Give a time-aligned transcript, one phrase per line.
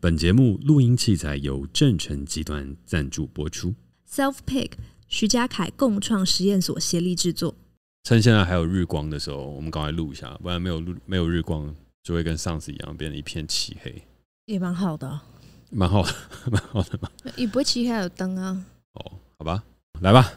[0.00, 3.74] 本节目录音器材由正成集团赞助播出
[4.08, 4.70] ，Self Pick
[5.08, 7.56] 徐家凯共创实验所协力制作。
[8.04, 11.74] 趁现在还有日光的时候，我们赶快录一下，不然没有录没有日光，
[12.04, 14.00] 就会跟上次一样变成一片漆黑。
[14.44, 15.20] 也蛮好的，
[15.70, 16.14] 蛮好的，
[16.48, 17.10] 蛮好的嘛。
[17.34, 18.64] 也不会漆黑，还有灯啊。
[18.92, 19.64] 哦，好吧，
[20.00, 20.32] 来吧。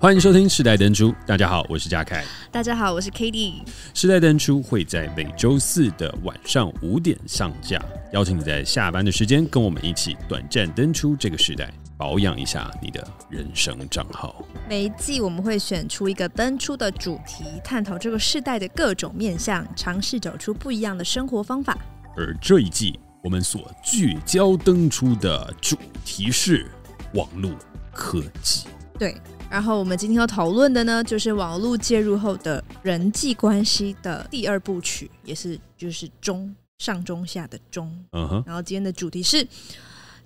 [0.00, 2.24] 欢迎收听世代登出，大家好，我是嘉凯。
[2.50, 3.56] 大家好，我是 Cady。
[3.92, 7.78] 世代登出会在每周四的晚上五点上架，
[8.14, 14.42] 邀请你在下班的时间跟我们一起短暂登出这个时代，保养一下你的人生账号。
[14.66, 21.76] 每一季我们会选出一个登出的主题，探讨这个世代的各种面向，尝试找出不一样的生活方法。
[22.16, 25.76] 而这一季我们所聚焦登出的主
[26.06, 26.64] 题是
[27.12, 27.52] 网络
[27.92, 28.66] 科技。
[28.98, 29.14] 对。
[29.50, 37.92] 然后我们今天要讨论的呢，就是网络介入后的人际关系的第二部曲，也是就是中上中下的中。
[38.12, 38.42] 嗯哼。
[38.46, 39.44] 然后今天的主题是：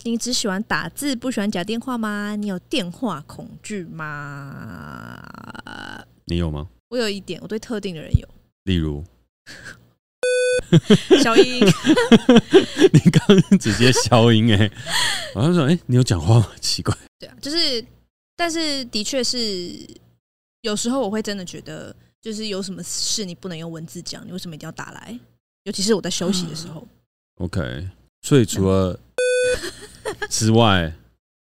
[0.03, 2.37] 你只喜欢打字，不喜欢讲电话吗？
[2.37, 5.19] 你有电话恐惧吗？
[6.27, 6.69] 你有吗？
[6.91, 8.29] 我有一点，我对特定的人有。
[8.65, 9.03] 例如，
[11.23, 11.65] 消音。
[12.93, 14.73] 你刚刚直接消音哎、欸！
[15.35, 16.47] 我刚说，哎，你有讲话吗？
[16.61, 16.95] 奇怪。
[17.19, 17.83] 对啊，就是。
[18.37, 19.39] 但是，的确是
[20.63, 25.19] 有时候我会真的觉得，就是有什么事你不能用文字讲，你为什么一定要打来？
[25.65, 26.87] 尤其是我在休息的时候。
[27.41, 27.89] OK，
[28.23, 28.99] 所以除了
[30.29, 30.93] 之外，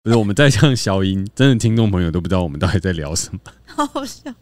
[0.04, 4.34] 不是我们在这样消音，真的听众朋友都不知道我们到底在聊什么， 好好笑。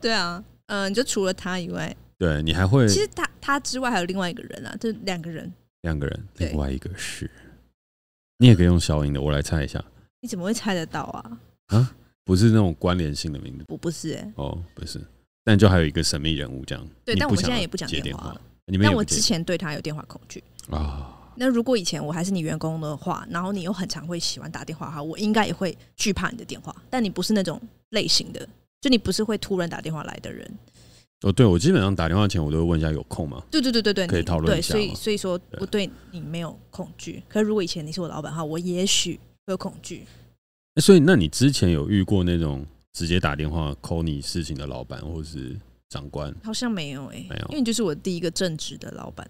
[0.00, 2.86] 对啊，嗯，就除了他以外，对你还会？
[2.86, 7.30] 其实他他之外还有另外一个人啊，就两个人，两个人，另外一个是，
[8.38, 9.82] 你也可以用消音的，我来猜一下。
[10.26, 11.38] 你怎么会猜得到啊？
[11.66, 15.00] 啊，不是那种关联性的名字，我不是哎、欸，哦不是，
[15.44, 16.84] 但就还有一个神秘人物这样。
[17.04, 18.40] 对，但我们现在也不讲电话了。
[18.66, 20.74] 你但我之前对他有电话恐惧啊。
[20.74, 26.74] 哦、那如果以前我还是你员工的话，然后你又很常会喜欢打电话哈，我应该也会惧怕你的电话。
[26.90, 27.60] 但你不是那种
[27.90, 28.48] 类型的，
[28.80, 30.52] 就你不是会突然打电话来的人。
[31.22, 33.40] 哦，对，我基本上打电话前我都会问一下有空吗？
[33.48, 34.72] 对对对对对，可以讨论一下。
[34.72, 37.22] 所以所以说我对你没有恐惧。
[37.28, 40.04] 可是如果以前你是我老板的话，我也许会有恐惧。
[40.80, 45.56] 所以，那你之前有遇过那种直接打电话 call 你事情的老板或是
[45.88, 46.34] 长官？
[46.42, 49.28] 好像没有诶、欸，没有，因为你就是我第一个正职的老板。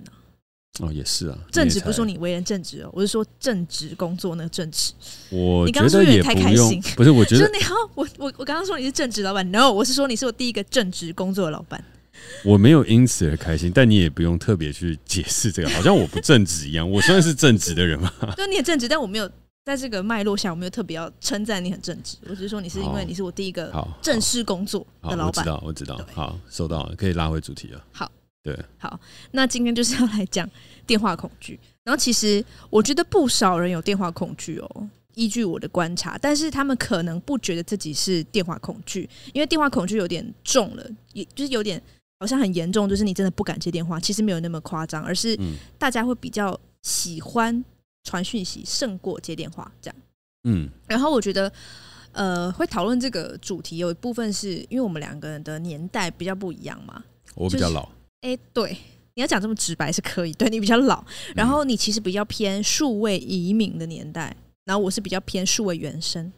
[0.80, 4.92] 哦，也是啊，正职不是说你为人正直哦，我是说正职工作那个正职。
[5.30, 11.82] 我觉得也不用，不是，我觉得 你好，我我我刚刚说你是正职老板，no，我是说你是我第一个正职工作的老板。
[12.44, 16.90] 我没有因此而开心，但你也不用特别去解释这个，好像我不正直一样。
[16.90, 18.12] 我算是正直的人吗？
[18.36, 19.30] 对，你也正直，但我没有。
[19.66, 25.44] 在这个脉络下，我没有特别要称赞你很正直，我只是说你是因为你是我第一个正式工作的老板。
[25.44, 26.00] 我知道，我知道。
[26.14, 27.84] 好，收到了，可以拉回主题了。
[27.90, 28.08] 好，
[28.44, 28.98] 对，好，
[29.32, 30.48] 那今天就是要来讲
[30.86, 31.58] 电话恐惧。
[31.82, 41.82] 然后其实我觉得不少人有电话恐惧哦，依据我的观察，但是他们可能不觉得自己是电话恐惧，因为电话恐惧有点重了，也就是有点
[42.20, 43.98] 好像很严重，就是你真的不敢接电话。
[43.98, 45.36] 其实没有那么夸张，而是
[45.76, 47.64] 大家会比较喜欢。
[48.06, 49.96] 传讯息胜过接电话，这样。
[50.44, 51.52] 嗯，然后我觉得，
[52.12, 57.02] 呃，会讨论这个主题，有一部分是因为我们两个人的年代比较不一样嘛。
[57.34, 57.82] 我比较老。
[58.20, 58.76] 哎、就是，对，
[59.14, 60.32] 你要讲这么直白是可以。
[60.34, 66.32] 对，你比较老，然后你其实比较偏数位移民的年代，然后我是比较偏数位原生。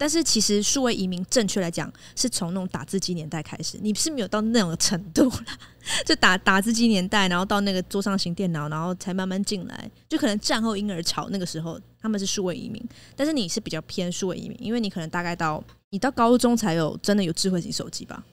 [0.00, 3.78] 但是其实数位移民，正确来讲，是从那种打字机年代开始。
[3.82, 5.58] 你是没有到那种程度啦，
[6.06, 9.90] 就打打字机年代，然后到那个桌上型电脑，然后才慢慢进来。
[10.08, 12.82] 就可能战后婴儿潮那个时候，他们是数位移民。
[13.14, 18.24] 但是你是比较偏数位移民，因为你可能大概到你到高中才有真的有智慧型手机吧。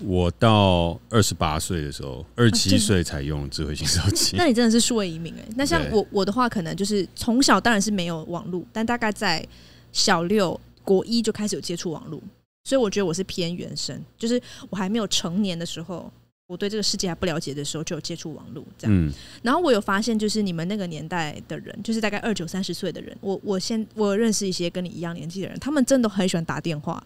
[0.00, 4.36] 我到二十八岁的时候，二十七岁才用智慧型手机。
[4.36, 5.48] 那你真的是数位移民哎、欸。
[5.54, 9.46] 那像我我的话，可能就是从小当然是没有网络，但大概在
[9.92, 10.60] 小六。
[10.84, 12.20] 国一就开始有接触网络，
[12.64, 14.40] 所以我觉得我是偏原生，就是
[14.70, 16.10] 我还没有成年的时候，
[16.46, 18.94] 我对这个世界还不了解的时候就有接触网络这样。
[18.94, 19.10] 嗯，
[19.42, 27.02] 然后我有发现，就是你们那个年代的人，就是大概二九三十岁的人，我我先我认识一些跟你一样年纪的人，他们真的很喜欢打电话，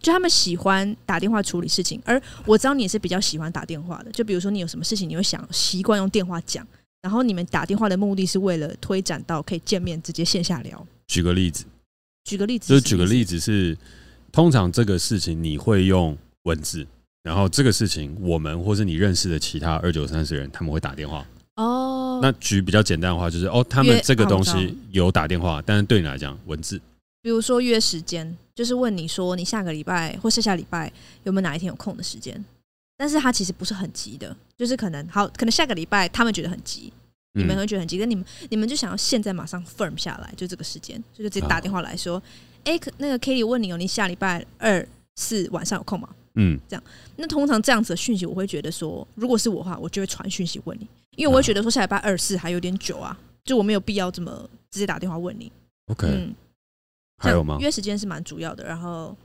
[0.00, 2.00] 就他们喜欢打电话处理事情。
[2.04, 6.66] 而我知道你也是比较喜欢打电话的，就比如说你有什么事情，你会想习惯用电话讲，
[7.02, 10.86] 然后你们打电话的目的是为了推展到可以见面直接线下聊。
[11.06, 11.64] 举个例子。
[12.30, 13.76] 举个例子，就举个例子是，
[14.30, 16.86] 通常这个事情你会用文字，
[17.24, 21.26] 然后这个事情我们或是你认识的其他二九三十人他们会打电话。
[21.56, 22.20] 哦。
[22.22, 26.80] 那举比较简单的话就是哦，他们这个东西有打电话，但是对你来讲文字，
[27.20, 30.92] 比如说约时间，就是问你说你下个礼拜或下下礼拜
[31.24, 32.44] 有没有哪一天有空的时间，
[32.96, 36.92] 但是他其实不是很急的，就是可能好，可能下个礼拜他们觉得很急，
[37.32, 42.20] 你们会觉得很急，跟、嗯、你们你们就想要现在马上 firm 下来，就这个时间，所以就直接打电话来说，
[42.64, 44.86] 哎、欸，那个 Katie 问你哦，你下礼拜二
[45.16, 46.08] 四晚上有空吗？
[46.34, 46.82] 嗯，这样，
[47.16, 50.86] 那通常这样子的讯息，我会觉得说，如果是我的话，我就会传讯息问你，
[51.16, 55.50] 因为我会觉得说下礼拜二四还有点久啊，就我没有必要这么直接打电话问你。
[55.86, 56.34] OK，嗯，
[57.18, 57.58] 还有吗？
[57.60, 59.16] 约时间是蛮主要的，然后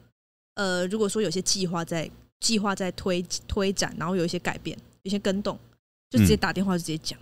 [0.56, 2.10] 呃，如果说有些计划在。
[2.42, 5.57] 计划在推推展，然后有一些改变，有些更动，
[6.12, 7.18] 就直接打电话就直接讲，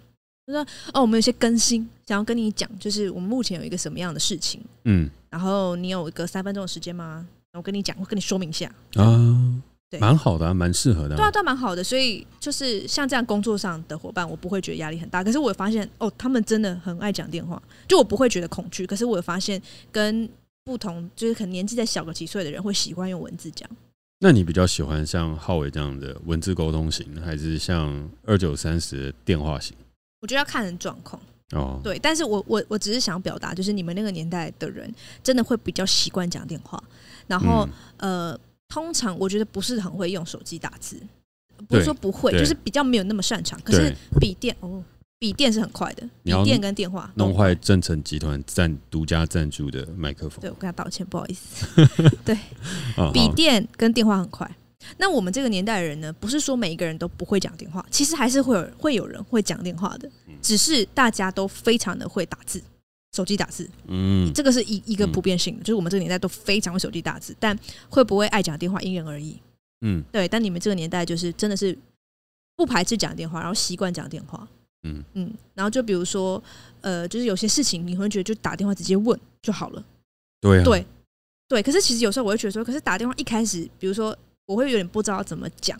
[0.45, 0.61] 就说
[0.93, 7.25] 哦，我们有些更新，想要跟你讲，就是我们目前有一个什么样的事情，嗯，然后你有一个三分钟的时间吗？
[7.53, 15.23] 我跟你讲，我跟你说明一下啊，对，蛮好的，蛮适合的，对啊，对，蛮好的，所以就是像这样工作上的伙伴，我不会觉得压力很大。
[15.23, 18.87] 可是我有发现哦，他们真的很爱讲电话，就我不会觉得恐惧。
[18.87, 19.61] 可是我有发现，
[19.91, 20.27] 跟
[20.65, 23.69] 不同就是可能年纪再小个几岁的人，会喜欢用文字讲。
[24.19, 29.75] 那你比较喜欢像浩伟这样的文字沟通型，还是像二九三十的电话型？
[30.23, 31.21] 我觉得要看人状况
[31.51, 31.81] 哦。
[31.83, 34.89] 对，但是我我我只是想表达，就是你们那个年代的人
[35.21, 36.81] 真的会比较习惯讲电话，
[37.27, 37.67] 然后、
[37.97, 38.39] 嗯、呃，
[38.69, 40.97] 通常我觉得不是很会用手机打字，
[41.67, 43.59] 不是说不会，就是比较没有那么擅长。
[43.61, 44.81] 可是笔电哦。
[45.19, 51.65] 笔电是很快的，笔电跟电话弄坏正成集团赞独家赞助的麦克风，对，我跟他道歉，不好意思。
[52.25, 52.37] 对，
[53.13, 54.53] 笔电跟电话很快。
[54.97, 60.09] 那我们这个年代的人呢，不是说每一个人都不会讲电话，其实还是会有会有人会讲电话的，
[60.41, 62.61] 只是大家都非常的会打字，
[63.15, 63.69] 手机打字。
[63.87, 67.57] 嗯，这个是一一个普遍性的，就是我们这个年代都非常会手机打字，但
[67.89, 69.39] 会不会爱讲电话因人而异。
[69.81, 71.77] 嗯，对，但你们这个年代就是真的是
[72.55, 74.47] 不排斥讲电话，然后习惯讲电话。
[74.85, 76.41] 嗯嗯，然后就比如说，
[76.81, 79.83] 呃，就是有些事情你会觉得就打电话直接问就好了。
[80.41, 80.85] 对啊，对
[81.47, 81.63] 对。
[81.63, 84.13] 可是其实有时候我会觉得说，可是打电话一开始，比如说
[84.45, 85.79] 我会有点不知道怎么讲，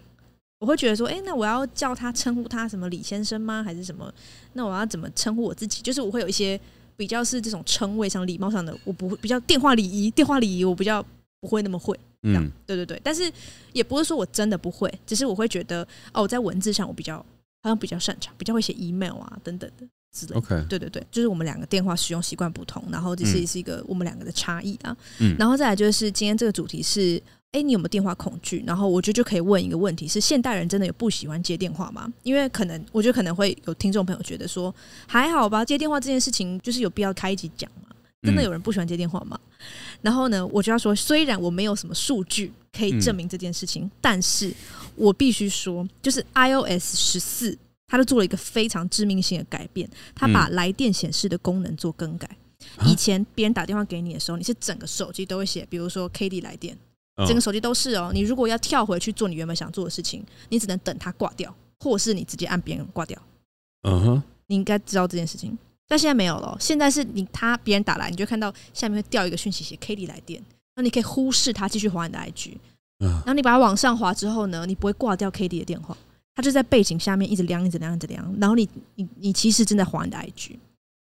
[0.60, 3.64] 我会觉得说，哎，那我要叫他称呼他什么李先生吗？
[3.64, 4.14] 还是什么？
[4.54, 5.82] 那我要怎么称呼我自己？
[5.82, 6.60] 就是我会有一些
[6.96, 11.06] 比较是这种称谓上礼貌上的，我不会比较电话礼仪，电话礼仪我比较
[11.42, 12.00] 不会那么会。
[12.24, 13.00] 嗯，对对对。
[13.04, 13.32] 但是
[13.74, 17.26] 也不是说我真的不会，只是我会觉得哦，在文字上我比较。
[17.66, 20.42] 好像比较擅长，比较会写 email 啊等等的之类的。
[20.42, 20.68] Okay.
[20.68, 24.94] 对对对，就是我们两个电话使用习惯不同，然后这是是一个我们两个的差异啊。
[25.20, 28.62] 嗯，然后再来就是今天这个主题是，哎，你有没有电话恐惧？
[28.68, 32.12] 然后我觉得就可以问一个问题：是现代人真的有不喜欢接电话吗？
[32.24, 34.74] 因为可能我觉得可能会有听众朋友觉得说，
[35.08, 37.96] 还好吧，接电话这件事情就是有必要开一集讲嘛？
[38.24, 39.40] 真的有人不喜欢接电话吗？
[39.42, 39.66] 嗯、
[40.02, 44.54] 然后呢，我就要说，虽然我没有什么数据可以证明这件事情，嗯、但是。
[44.96, 47.58] 我必须说，就是 iOS 十四，
[47.88, 52.30] 它都做了一个非常致命性的改变，它把来电显示的功能做更改。
[52.78, 56.78] 嗯、以前别人打电话给你的时候，你是整个手机都会写，比如说 Katie 来电，
[57.18, 58.12] 整个手机都是哦。
[58.14, 63.22] 你如果要跳回去做你原本想做的事情，你只能等它挂掉，或是你直接按别人挂掉。
[63.84, 65.58] 嗯哼，你应该知道这件事情，
[65.88, 66.58] 但现在没有了。
[66.60, 70.42] 现在是你他别人打来，你就看到下面会掉一个讯息，写 Katie 来电，
[70.76, 72.54] 那你可以忽视它，继续滑你的 IG。
[73.00, 75.98] 然后你把它往上滑之后呢，你不会挂掉 Katie 的电话，
[76.34, 78.34] 它就在背景下面一直亮，一直亮，一直亮。
[78.40, 80.56] 然后你你你其实正在滑你的 IG。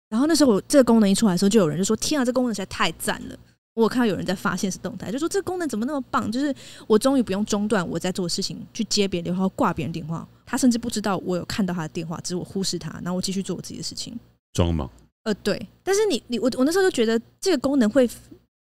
[0.08, 3.38] 然后那时候我这个功能一出来的时候，就有人就说：“天啊，这个功能实在太赞了！”
[3.84, 6.32] 我看到有人在发现是动态，就说：“这个功能怎么那么棒？
[6.32, 6.54] 就是
[6.88, 10.28] 我终于不用中断我在做的事情去接别人电话，挂别人电话。
[10.46, 14.18] 他甚至不知道我有看到他的电话，只是我忽视他，然后我继续做我自己的事情。”
[14.54, 14.90] 装忙？
[15.24, 15.68] 呃，对。
[15.84, 18.10] 但是你你我我那时候就觉得这个功能会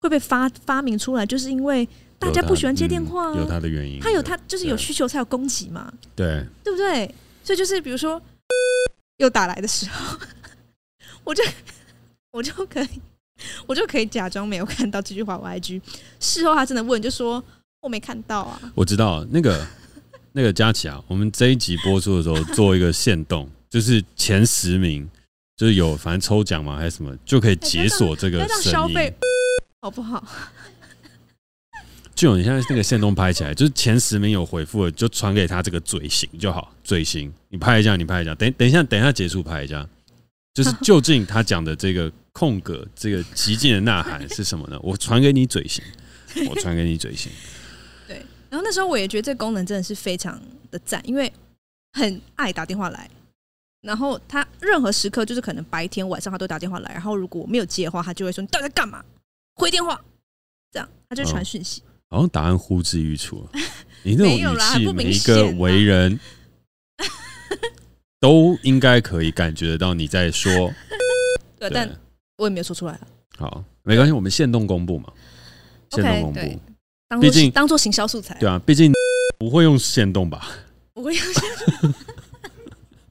[0.02, 1.88] 会被发发明出来，就是因为。
[2.20, 4.00] 大家不喜欢接电话，有他的原因。
[4.00, 7.14] 他有他就是有需求才有供给嘛，对对不对？
[7.44, 8.22] 所以就是比如说
[9.18, 10.18] 又打来的时候，
[11.26, 11.44] 我就
[12.32, 12.88] 我就可以
[13.68, 15.38] 我就可以假装没有看到这句话。
[15.38, 15.82] 我 IG
[16.20, 17.44] 事后他真的问，就说
[17.82, 18.60] 我没看到啊。
[18.76, 19.66] 我知道那个
[20.34, 25.10] 那个佳琪啊，我们这一集播出的时候做一个限动，就是前十名
[25.56, 29.14] 就是有反正抽奖嘛还是什么，就可以解锁这个声音，
[29.82, 30.24] 好不好？
[32.16, 36.72] 就你现在那个线动拍起来，就是前十名有回复的，就传给他这个嘴型就好。
[36.84, 38.34] 嘴型，你拍一下，你拍一下。
[38.36, 39.86] 等等一下，等一下结束拍一下。
[40.54, 44.80] 就是究竟他讲的这个空格， 这个极尽的呐喊是什么呢？
[44.82, 45.84] 我传给你嘴型，
[46.50, 47.32] 我传给你嘴型。
[48.08, 48.18] 对。
[48.50, 51.32] 然后那时候我也觉得这个功能真的是非常的赞，因为
[51.94, 53.10] 很爱打电话来。
[53.82, 56.92] 然后他任何时刻，就是可能白天晚上他都打电话来。
[56.94, 59.04] 然后如果我没有接的话，他就会说：“你到底在干嘛？
[59.56, 60.00] 回电话。”
[60.72, 61.82] 这样他就传讯息。
[61.82, 63.44] 哦好像 答案呼之欲出，
[64.04, 66.20] 你那种语气，每一个为人
[68.24, 70.74] 都应该可以感觉得到你在说。
[71.60, 71.90] 对，但
[72.38, 72.98] 我也没有说出来。
[73.38, 75.12] 好，没关系，我们限动公布嘛，
[75.92, 77.20] 限动公布。
[77.20, 78.94] 毕竟当做行销素材，对啊，毕竟
[79.38, 80.48] 不会用限动吧？
[80.94, 81.44] 不会用限
[81.82, 81.94] 动。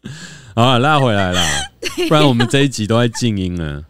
[0.56, 1.46] 好了，拉回来了，
[2.08, 3.84] 不然我们这一集都在静音了。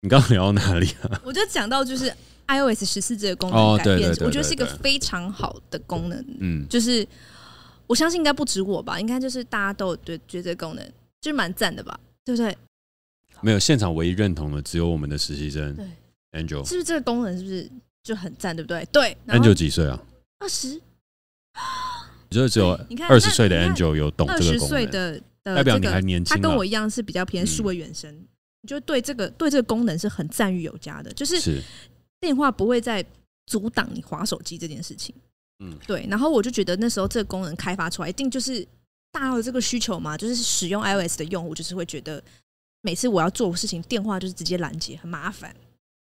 [0.00, 1.18] 你刚刚聊到哪里啊？
[1.24, 2.12] 我就讲到就是
[2.48, 6.24] iOS 十四这个功能改变，我觉得是一个非常好的功能。
[6.40, 7.06] 嗯，就是
[7.86, 10.84] 我相信应该不止我吧，应该就是大家都对觉得这个功能
[11.20, 12.56] 就是蛮赞的吧，对不对？
[13.40, 15.86] 没有现场唯一认同的只有我们的实习生，对
[16.40, 17.70] Angel，是不是这个功能是不是
[18.02, 18.86] 就很赞，对不对？
[18.90, 20.00] 对，Angel 几岁啊？
[20.38, 20.80] 二十。
[22.28, 22.70] 你觉得只有
[23.08, 25.22] 二十岁的 Angel 有懂这个功能。
[25.44, 28.26] 代表你还年轻，他跟我一样是比较偏数位原生，嗯、
[28.62, 31.62] 你就对这个对这个功能是很赞誉有加的，就是
[32.18, 33.04] 电话不会再
[33.44, 35.14] 阻挡你滑手机这件事情。
[35.64, 36.06] 嗯，对。
[36.08, 38.66] 然后我就觉得那时候这个功能开发出来，一定就是
[39.10, 42.22] 大家有这个需求嘛，就是使用 iOS 的用户就是会觉得
[42.82, 45.54] 每次我要做事情，电话就是直接拦截，很麻烦。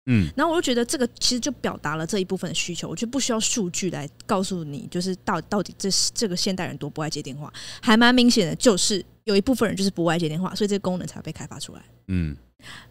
[0.05, 7.51] 嗯，然后我就觉得这个其实就表达了这一部分的需求，我就不需要数据来告诉你，就是到到底这是这个现代人多不爱接电话，
[7.81, 9.03] 还蛮明显的，就是。
[9.25, 11.81] 有一部分人就是不爱接电话，所以这个功能才会被开发出来。
[12.07, 12.35] 嗯，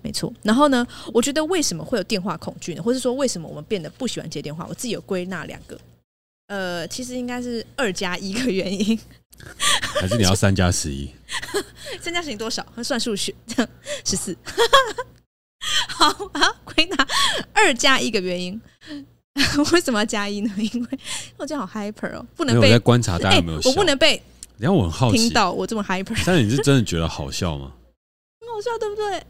[0.01, 0.33] 没错。
[0.43, 2.83] 然后呢，我觉得为什么会有电话恐惧呢？
[2.83, 4.65] 或者说为什么我们变得不喜欢接电话？
[4.67, 5.79] 我自己有归纳两个。
[6.49, 8.99] 呃，其实应该是二加一个原因，
[10.01, 11.11] 还是你要三加十一？
[12.01, 12.67] 三加十一多少？
[12.83, 13.35] 算数学，
[14.05, 14.37] 十四。
[15.89, 17.07] 好啊，回答
[17.53, 18.61] 二加一个原因。
[19.73, 20.53] 为什么要加一呢？
[20.75, 20.99] 因为
[21.39, 23.69] 我这样好 hyper 哦，不能被在观察大家有没有、欸？
[23.69, 24.23] 我不能被。
[24.59, 27.73] 然后我很好奇，听到我这么 hyper，但是你是真的觉得好笑吗？
[28.41, 29.25] 很好笑，对不对？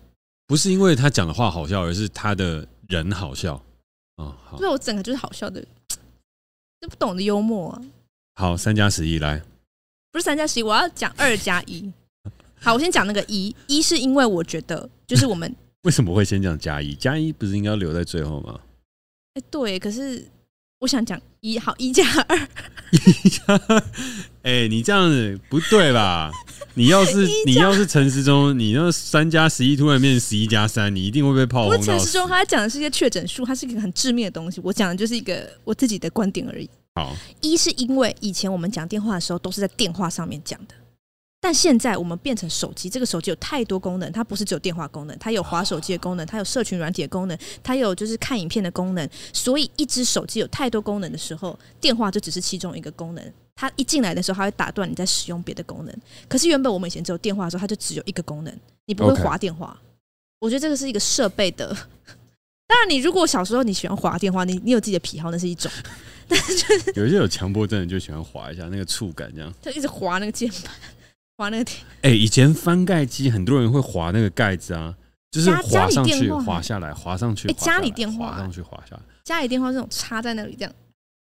[0.48, 3.54] 不是因为他讲的话好笑，而是他的人好笑
[4.16, 4.36] 啊！
[4.44, 5.64] 好，对，我整个就是好笑的，
[6.82, 7.82] 就不懂得幽默啊！
[8.34, 9.40] 好，三加十一来，
[10.10, 11.92] 不是三加十一，我要讲二加一。
[12.60, 16.92] 好，我先讲那个一，一是因为我觉得，就是我们 为什么会先讲加一？
[16.94, 18.58] 加一不是应该留在最后吗？
[19.34, 20.26] 哎，对，可是。
[20.82, 22.48] 我想讲一好一加二，
[22.90, 23.84] 一加二，
[24.42, 26.28] 哎，你这样子不对吧？
[26.74, 31.80] 你要是你要是陈时中，你那三加十一突然变成十一加三，你一定会被炮轰。
[31.80, 34.60] 陈时中他讲的是一个确诊数，它是一个很致命的东西。
[34.64, 36.68] 我讲的就是一个我自己的观点而已。
[36.96, 40.74] 好，一是因为以前我们讲电话的时候都是在电话上面讲的。
[41.44, 49.06] 但现在我们变成手机，这个手机有太多功能，它不是只有电话功能，它有滑手机的功能，它有社群软体的功能，它有就是看影片的功能。
[49.32, 53.32] 所以一只手机有太多功能的时候，电话就只是其中一个功能。
[53.56, 55.92] 它一进来的时候，它会打断你在使用别的功能。
[56.28, 59.76] 可是原本我们以前只有电话的时候，它就只有一个功能，你不会滑电话。
[60.38, 61.66] 我觉得这个是一个设备的。
[62.68, 65.68] 当然，你如果小时候你喜欢滑电话，你你有自己的癖好，那是一种。
[66.28, 70.72] 但是就是有一些有强迫症的就喜欢滑一下那个触感，这样就一直滑那个键盘。
[71.42, 74.94] 滑那个铁，哎，以前翻盖机很多人会滑那个盖子啊，
[75.30, 77.48] 就是滑上去、滑下来、滑上去。
[77.48, 80.72] 哎，家里电话滑上去、滑下来，家里电话这种插在那里，这样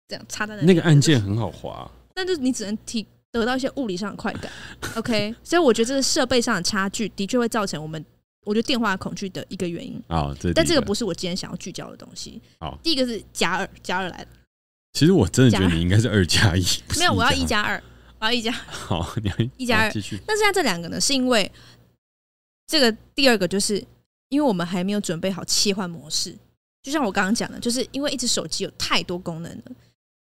[0.08, 4.52] 这样插在那里，那个按键很好滑，但就是你只能提得到一些物理上的快感。
[4.96, 8.04] OK，所以我觉得这个设备上的差距的确会造成我们，
[8.46, 10.36] 我觉得电话恐惧的一个原因啊。
[10.54, 12.42] 但这个不是我今天想要聚焦的东西。
[12.60, 14.28] 好，第一个是加二，加二来的。
[14.94, 16.64] 其实我真的觉得你应该是二加一，
[17.00, 17.82] 没有，我要一加二。
[18.22, 19.92] 好，一家 好，你一加二。
[20.28, 21.02] 那现在这两个呢？
[21.02, 21.52] 是因为
[22.68, 23.84] 这个第二个，就是
[24.30, 26.38] 因为我们还没有准备好切换模式。
[26.84, 29.72] 就像我刚刚讲的，就是因为一只手机有太多功能了。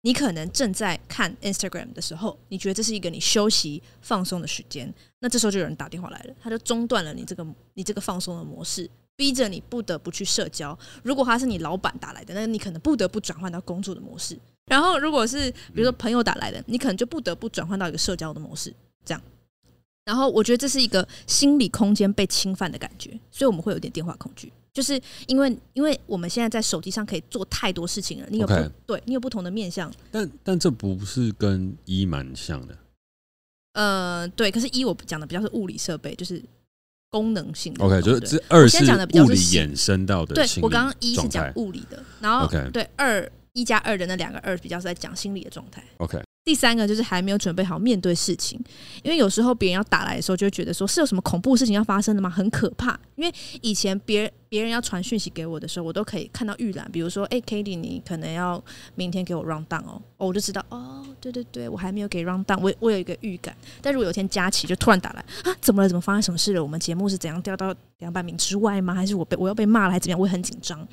[0.01, 10.75] 你可能正在看 Instagram 的时候，你觉得这是一个你休息放松的时间，那这时候就有人打电话来了，他就中断了你这个你这个放松的模式，逼着你不得不去社交。
[11.03, 14.35] 如果他是你老板打来的，那你可能不得不转换到工作的模式。
[14.67, 19.21] 然后，如果是比如说朋友打来的，你可能就不得不转换到一个社交的模式，这样。
[20.05, 28.53] 然后，我觉得这是一个心理空间被侵犯的感觉，所以我们会有点电话恐惧，就是因为因为我们现在在手机上可以做太多事情了，你有不.
[28.85, 29.91] 对你有不同的面向。
[30.09, 32.77] 但但这不是跟一蛮像的。
[33.73, 36.41] 呃，对，可是一我讲的比较是物理设备，就是
[37.09, 37.83] 功能性的。
[37.83, 40.33] OK，就是这二是物理衍生到的。
[40.33, 43.31] 对，我刚刚一是讲物理的，然后.对二。
[43.53, 45.83] 一加二的那两个二比较是在讲心理的状态。
[45.97, 48.59] OK，第三个就是还没有准备好面对事情，
[49.03, 52.29] 因为有时候别人要打来的时候，就会觉得说是有什么恐怖事情要发生的吗？
[52.29, 52.99] 很可怕。
[53.15, 58.63] 因为以前别人别人要传讯息给我的时候，我都可以看到预览，比如说，哎，Cady，你可能要
[58.95, 63.55] 明天给我 round down 哦，哦，我就知道，哦，对对对，我还没有给 run down，我我有一个预感。
[63.81, 65.89] 但如果有一天佳琪就突然打来啊，怎么了？
[65.89, 66.63] 怎么发生什么事了？
[66.63, 68.95] 我们节目是怎样掉到两百名之外吗？
[68.95, 70.19] 还是我被我要被骂了，还是怎么样？
[70.19, 70.87] 我会很紧张。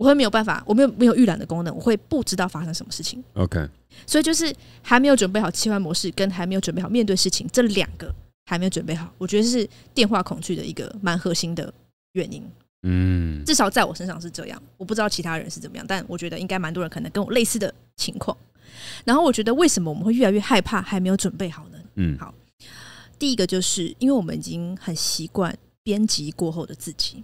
[0.00, 3.22] 我会没有办法，我没有没有预览的功能，我会不知道发生什么事情。
[3.34, 3.68] OK，
[4.06, 8.10] 所以就是还没有准备好切换模式，跟还没有准备好面对事情，这两个
[8.46, 11.70] 还没有准备好，我觉得是电话恐惧的一个蛮核心的
[12.12, 12.42] 原因。
[12.84, 18.34] 嗯，至少在我身上是这样，我不知道其他人是怎么样，但我觉得应该蛮多人可能跟我类似的情况。
[19.04, 21.78] 然后我觉得为什么我们会越来越害怕，还没有准备好呢？
[21.96, 22.32] 嗯，好，
[23.18, 27.22] 第一个就是因为我们已经很习惯编辑过后的自己。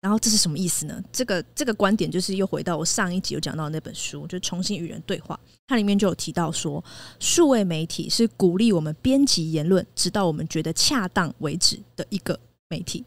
[0.00, 1.02] 然后这是什么意思呢？
[1.12, 5.38] 这个这个观点就是又回到我上一集有讲到的那本书，就重新与人对话。
[5.66, 6.82] 它里面就有提到说，
[7.18, 12.38] 数位媒体是鼓励我们编辑言论，直到我们觉得恰当为止的一个
[12.68, 13.04] 媒体。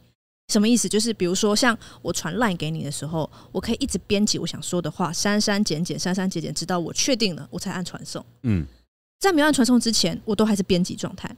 [0.52, 0.90] 什么意思？
[0.90, 8.24] 就是比如说，像我传 LINE 给你的时候，我可以一直编辑我想说的话，删删减减，删删减减，直到我确定了，我才按传送。
[8.44, 8.66] 嗯，
[9.22, 11.34] 在没有按传送之前，我都还是编辑状态。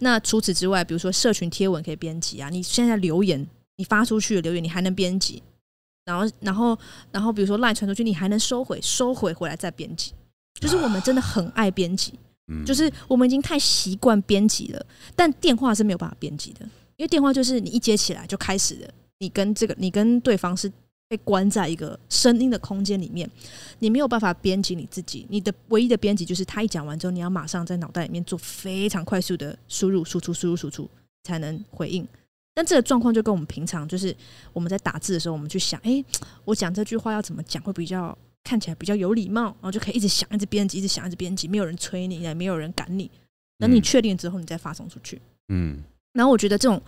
[0.00, 3.46] 那除此之外，比如说社群贴文可以编辑啊，你现在留言。
[3.80, 5.42] 你发出去的留言，你还能编辑，
[6.04, 6.78] 然后，然后，
[7.10, 10.12] 然后，比如说赖传出去，你还能收回，收回回来再编辑。
[10.60, 12.12] 就是我们真的很爱编辑，
[12.66, 14.86] 就是我们已经太习惯编辑了。
[15.16, 16.60] 但电话是没有办法编辑的，
[16.98, 20.70] 因为电话就是你一接起来就开始了，你跟这个，你跟对方是
[21.08, 23.30] 被关在一个声音的空间里面，
[23.78, 25.24] 你没有办法编辑你自己。
[25.30, 30.86] 你的唯一的编辑就是他一讲完之后，你要马上在脑袋里面做非常快速的输入、输出、输入、输出，
[31.24, 32.06] 才能回应。
[32.52, 34.14] 但这个状况就跟我们平常就是
[34.52, 36.04] 我们在打字的时候，我们去想，哎，
[36.44, 43.10] 我讲这句话要怎么讲会比较看起来比较有礼貌，然后就可以一直想，一直编辑，一直想，一直编辑，没有人催你，也没有人赶你。
[43.58, 45.20] 等你确定之后，你再发送出去。
[45.48, 45.78] 嗯。
[46.12, 46.82] 然后我觉得这种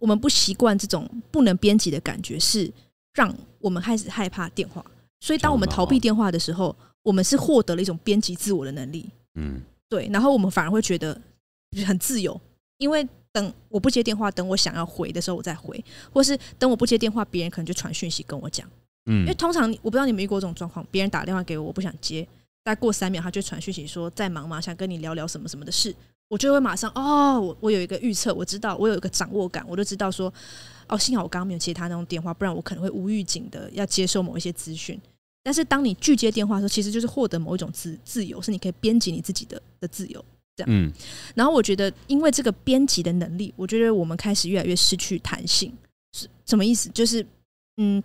[0.00, 2.70] 我们不习惯这种不能编辑的感觉，是
[3.12, 4.84] 让我们开始害怕电话。
[5.20, 9.08] 所以当我们逃避电话的时候，我们是获得了一种编辑自我的能力。
[9.36, 9.62] 嗯。
[9.88, 11.18] 对，然后我们反而会觉得
[11.86, 12.38] 很自由，
[12.78, 13.08] 因为。
[13.34, 18.64] 等我不接电话，等我想要回的时候我再回，或是等我不接电话，别人可能就传讯息跟我讲。
[19.06, 22.26] 嗯，因为通常我不知道你们遇过这种状况，别人打电话给我，我不想接，
[22.64, 24.60] 再过三秒他就传讯息说在忙吗？
[24.60, 25.92] 想跟你聊聊什么什么的事，
[26.28, 30.32] 我就会马上哦，我我有一个预测，我知道我有一个掌握感，我就知道说
[30.86, 34.96] 哦，幸好我刚刚没有接他那种电话，不然我可能会无预警的要接受某一些资讯。
[35.42, 40.24] 但是当你拒接电话的时候，其实就是获得某一种自自由，是你可以编辑你自己的的自由。
[40.56, 40.92] 这样，嗯，
[41.34, 45.72] 然后我觉得，因为这个编辑的能力，我觉得我们开始越来越失去弹性，
[46.12, 46.88] 是什么意思？
[46.90, 47.26] 就是，
[47.78, 48.02] 嗯，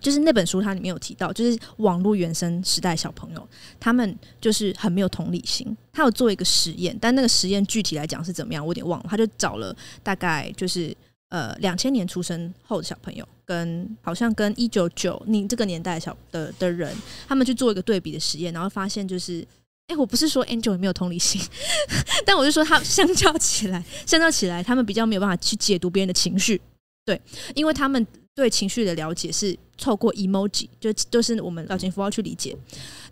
[0.00, 5.76] 就是那本书它里面有提到，就是网络原生时代小朋友，他们就是很没有同理心。
[5.92, 9.06] 他有做一个实验，但那个实验具体来讲是怎么样，我有点忘了。
[9.08, 10.96] 他就找了大概就是
[11.28, 16.96] 呃两千年出生后的小朋友，跟好像跟一九九零这个年代的小的的人，
[17.28, 19.46] 他们去做一个对比的实验，然后发现就是。
[19.88, 21.40] 哎，我不是说 Angel 没有同理心，
[22.24, 26.60] 但我就说他相较起来，相较起来，他们比较没有办法去解读别人的情绪，
[27.04, 27.20] 对，
[27.54, 32.56] 因为他们对情绪的了解是透过 emoji，就就是我们表情符号去理解。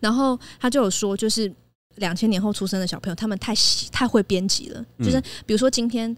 [0.01, 1.53] 然后他就有说，就是
[1.97, 3.53] 两千年后出生的小朋友，他们太
[3.93, 6.17] 太会编辑了，就是比如说今天，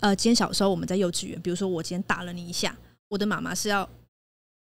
[0.00, 2.76] 呃，今天小时候我们在幼稚园，比如说我今天打了你一下，
[3.08, 3.88] 我的妈妈是要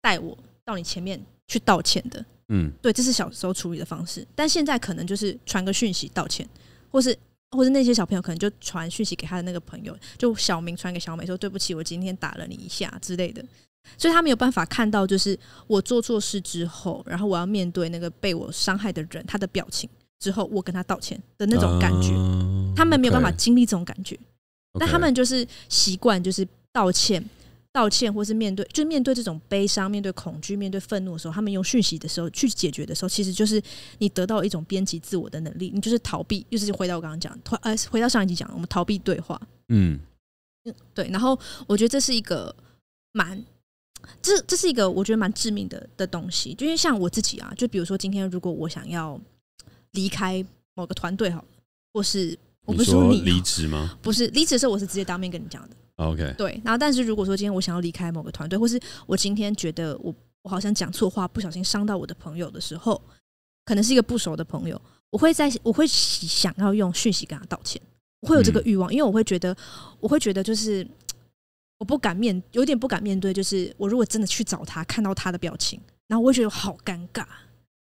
[0.02, 2.24] 带我到你前面去道歉的。
[2.50, 6.48] 嗯，对，这是小时候处理的方式，但现在可能就是传个讯息道歉，
[6.92, 7.18] 或是
[7.52, 13.44] 或是那些小朋友可能就传讯息给他的那个朋友，就小明传给小美说对不起，我今天打了你一下之类的，
[13.98, 22.10] 所以他没有办法看到就是我做错事之后，然后我要面对那个被我伤害的人他的表情之后，我跟他道歉的那种感觉，
[22.76, 24.20] 他们没有办法经历这种感觉，
[24.80, 27.24] 但他们就是习惯就是道歉。
[27.74, 33.60] 道歉，或是面对，就面对这种悲伤、面对恐惧、面对愤怒的时候，他们用讯息的时候去解决的时候，其实就是
[33.98, 35.72] 你得到一种编辑自我的能力。
[35.74, 39.42] 你就是逃避，就是回到我刚刚讲，呃，回到上一集讲，我们逃避对话。
[39.70, 40.00] 嗯
[40.66, 41.10] 嗯，对。
[41.10, 42.56] 然后我觉得这是一个
[43.12, 43.44] 蛮，
[44.22, 46.54] 这这是一个我觉得蛮致命的的东西。
[46.54, 49.20] 就因为像我自己啊，就比如说今天如果我想要
[49.94, 51.48] 离开某个团队，好了，
[51.92, 53.98] 或是我不是说你离职吗？
[54.04, 55.76] 不是离职的时候，我是直接当面跟你讲的。
[55.98, 63.00] OK，对，然后但是如果说今天我想要离开某个团队，或是我今天觉得我我好像讲错话，不小心伤到我的朋友的时候，
[63.64, 67.80] 可能是一个不熟的朋友，我会在我会想要用讯息跟他道歉，
[68.22, 69.56] 我会有这个欲望，因为我会觉得
[70.00, 70.86] 我会觉得就是
[71.78, 77.26] 我不敢面，有点不敢面对，就是我如果真的去找他，看到他的表情，然后我会觉得好尴尬，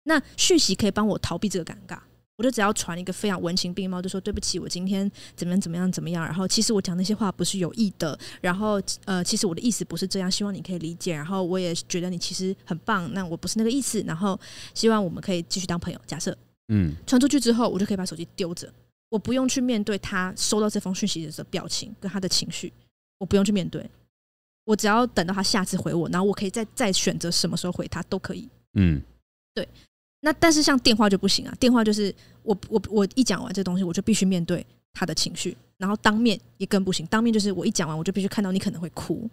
[0.02, 2.00] 那讯息可以帮我逃避这个尴尬。
[2.36, 6.24] 我就只要传一个非常文情并茂，就说对不起，我今天怎么样怎么样怎么样。
[6.24, 8.18] 然后其实我讲那些话不是有意的。
[8.40, 11.14] 然后呃，其实我的意思不是这样，希望你可以理解。
[11.14, 14.02] 然后我也觉得你其实很棒，那我不是那个意思。
[14.02, 14.38] 然后
[14.74, 16.00] 希望我们可以继续当朋友。
[16.06, 16.36] 假设
[16.68, 18.72] 嗯，传出去之后，我就可以把手机丢着，
[19.10, 22.72] 我不用去面对他收到这封讯息的表情跟他的情绪，
[23.18, 23.88] 我不用去面对。
[24.64, 28.48] 我只要等到他下次回我，然后我可以再再选择什么时候回他都可以。
[28.72, 29.00] 嗯，
[29.54, 29.68] 对。
[30.24, 37.06] 那但是像电话就不行啊，电话就是我我我一讲完这东西，我就必须面对他的情绪，然后当面也更不行。
[37.08, 39.28] 当面就是我一讲完，我就必须看到你可能会哭，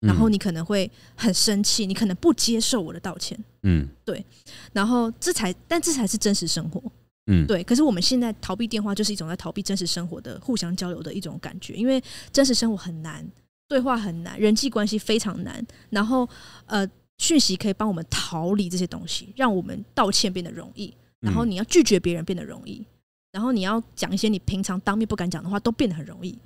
[0.00, 3.38] 然后你可能会很生气，你可能不接受我的道歉。
[3.62, 4.24] 嗯，对。
[4.72, 6.82] 然后这才，但这才是真实生活。
[7.28, 7.62] 嗯，对。
[7.62, 13.24] 可是我们现在逃避电话，就是一种在逃避真实生活的互相交流的一种感觉，因为真实生活很难，
[13.68, 15.64] 对话很难，人际关系非常难。
[15.90, 16.28] 然后，
[16.66, 16.86] 呃，
[17.18, 20.92] 讯息可以帮我们逃离这些东西，让我们道歉变得容易。
[21.20, 22.84] 然后你要拒绝别人变得容易，
[23.32, 26.38] 然后你要讲一些你平常当面不敢讲的话，都变得很容易。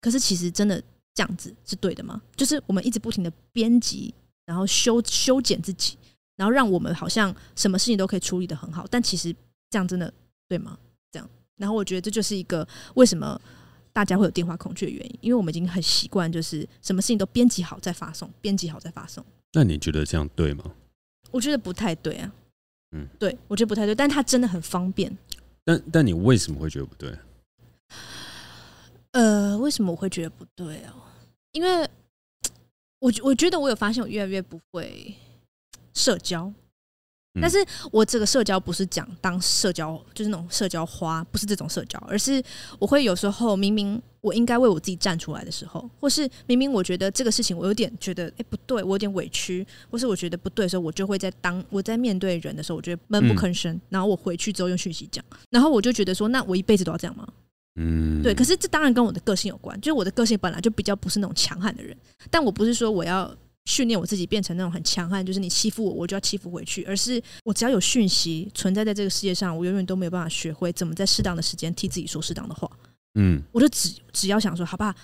[0.00, 0.80] 可是其实真的
[1.12, 2.22] 这样子是对的吗？
[2.36, 4.14] 就是我们一直不停的编辑，
[4.46, 5.98] 然后修修剪自己，
[6.36, 9.34] 然后让我们好像什么事情都可以处理得很好，但其实
[9.68, 10.12] 这样真的
[10.48, 10.78] 对吗？
[11.10, 13.40] 这样，然后我觉得这就是一个为什么
[13.92, 19.24] 大家会有电话恐惧的原因，因为我们已经很习惯，就是什么事情都编辑好再发送，编辑好再发送。
[19.52, 20.64] 那你觉得这样对吗？
[21.30, 22.32] 我觉得不太对啊。
[22.92, 25.16] 嗯，对，我觉得不太对，但它真的很方便。
[25.64, 27.16] 但但你为什么会觉得不对？
[29.12, 31.02] 呃，为什么我会觉得不对哦？
[31.52, 31.88] 因为
[33.00, 35.14] 我我觉得我有发现，我越来越不会
[35.94, 36.52] 社交。
[37.40, 37.58] 但是
[37.90, 42.42] 我这个社交不是讲当社交，就是那种社交花，不是这种社交，而是
[42.78, 57.26] 我会有时候明明我应该为我自己站出来的时候，或是明明我觉得这个事情我有点觉得哎不对，我有点委屈，或是我觉得不对的时候，我就会在当我在面对人的时候，我觉得闷不吭声，然后我回去之后用讯息讲，然后我就觉得说，那我一辈子都要这样吗？
[57.76, 58.34] 嗯，对。
[58.34, 61.96] 可是这当然跟我的个性有关，就是我的个性本来就比较不是那种强悍的人，
[62.30, 63.32] 但我不是说我要。
[63.70, 66.82] 训练我自己变成那种很强悍，就是你欺负我，我就要欺负回去。
[66.82, 72.68] 而是我只要有讯息存在在这个世界上，我永远都没有办法学会怎么在适当的时间替自己说适当的话。
[73.14, 74.94] 嗯，我就只只要想说，好吧，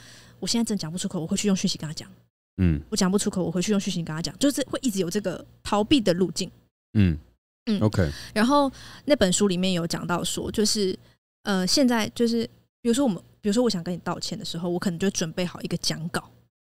[0.41, 2.11] 我现在真讲不出口，我会去用讯息跟他讲。
[2.57, 6.51] 嗯，我讲不出口，我回去用讯息跟他讲，就是会一直有这个逃避的路径。
[6.95, 7.17] 嗯
[7.67, 8.11] 嗯，OK。
[8.35, 8.71] 然后
[9.05, 10.99] 那本书里面有讲到说，就是
[11.43, 12.49] 呃，现在就是
[12.81, 16.31] 比如说我们，比如说我想跟你道歉的时候，我可能就准备好一个讲稿，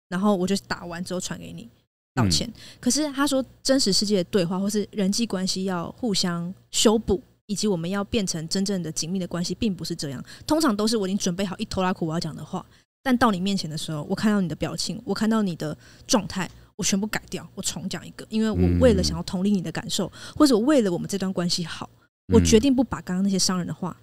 [0.08, 1.68] 然后我就打完之后传给你。
[2.14, 10.24] 道歉，嗯、可是他说真实世界的对话或是人际关系要互相修补，以及我们要变成真正的紧密的关系，并不是这样。
[10.46, 12.64] 通常都是我已经准备好一头拉苦我要讲的话，
[13.02, 21.88] 但到你面前的时候，我看到你的表情，我看到你的状态，我全部改掉，我重讲一个，因为我为了想要同理你的感受，或者我为了我们这段关系好，
[22.32, 23.96] 我决定不把刚刚那些伤人的话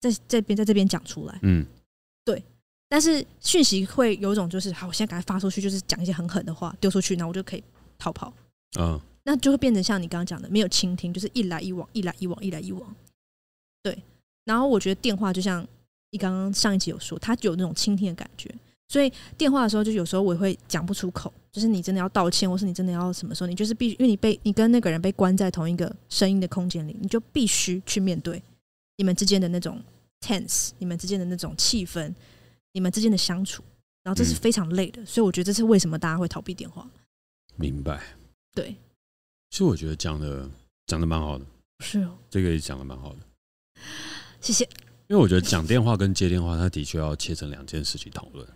[0.00, 1.38] 在这边在这边讲出来。
[1.42, 1.66] 嗯，
[2.24, 2.42] 对。
[2.92, 7.64] 但是讯息会有一种就是，好，我现在赶快发出去，就是讲一些很狠的话丢出去，然后我就可以
[7.96, 8.30] 逃跑。
[8.78, 12.94] 嗯，那就会变成像你刚刚讲的，没有倾听，就是一来一往，一来一往，一来一往。
[13.82, 13.96] 对。
[14.44, 15.66] 然后我觉得电话就像
[16.10, 18.54] 你刚刚上一集有说，它有那种倾听的感觉。
[18.90, 28.42] 所以电话的时候，就有时候我也会讲不出口，就是你真的要道歉，或是你真的要什么时候，你就是必须，因为你被你跟那个人被关在同一个声音的空间里，你就必须去面对
[28.98, 29.80] 你们之间的那种
[30.20, 32.12] tense，你们之间的那种气氛。
[32.72, 33.62] 你们之间的相处，
[34.02, 36.88] 然后这是非常累的，嗯、所以我觉得这是为什么大家会逃避电话。
[37.56, 38.02] 明白。
[38.54, 38.74] 对。
[39.50, 40.48] 其实我觉得讲的
[40.86, 41.44] 讲的蛮好的。
[41.80, 42.16] 是哦。
[42.30, 43.18] 这个也讲的蛮好的。
[44.40, 44.64] 谢谢。
[45.08, 48.46] 因为我觉得讲电话跟接电话，它的确要切成两件事情讨论。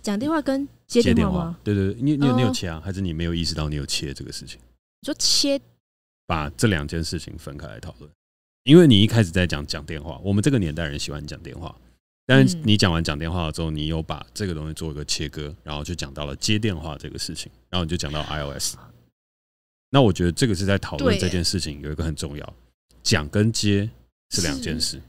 [0.00, 1.54] 讲电话跟接电话。
[1.62, 2.80] 对对对，你你有你有切啊？
[2.82, 4.58] 还是你没有意识到你有切这个事情？
[5.00, 5.60] 你说切，
[6.26, 8.10] 把这两件事情分开来讨论。
[8.64, 11.74] 因为你一开始在讲讲电话，我们这个年代人喜欢讲电话。
[12.30, 18.76] 但是你讲完讲电话之后，你有把这个东西做一个切割，然后就讲到了接电话这个事情，然后你就讲到 iOS。
[19.90, 22.54] 那我觉得这个是在讨论这件事情有一个很重要，
[23.02, 23.90] 讲跟接
[24.30, 25.02] 是两件事。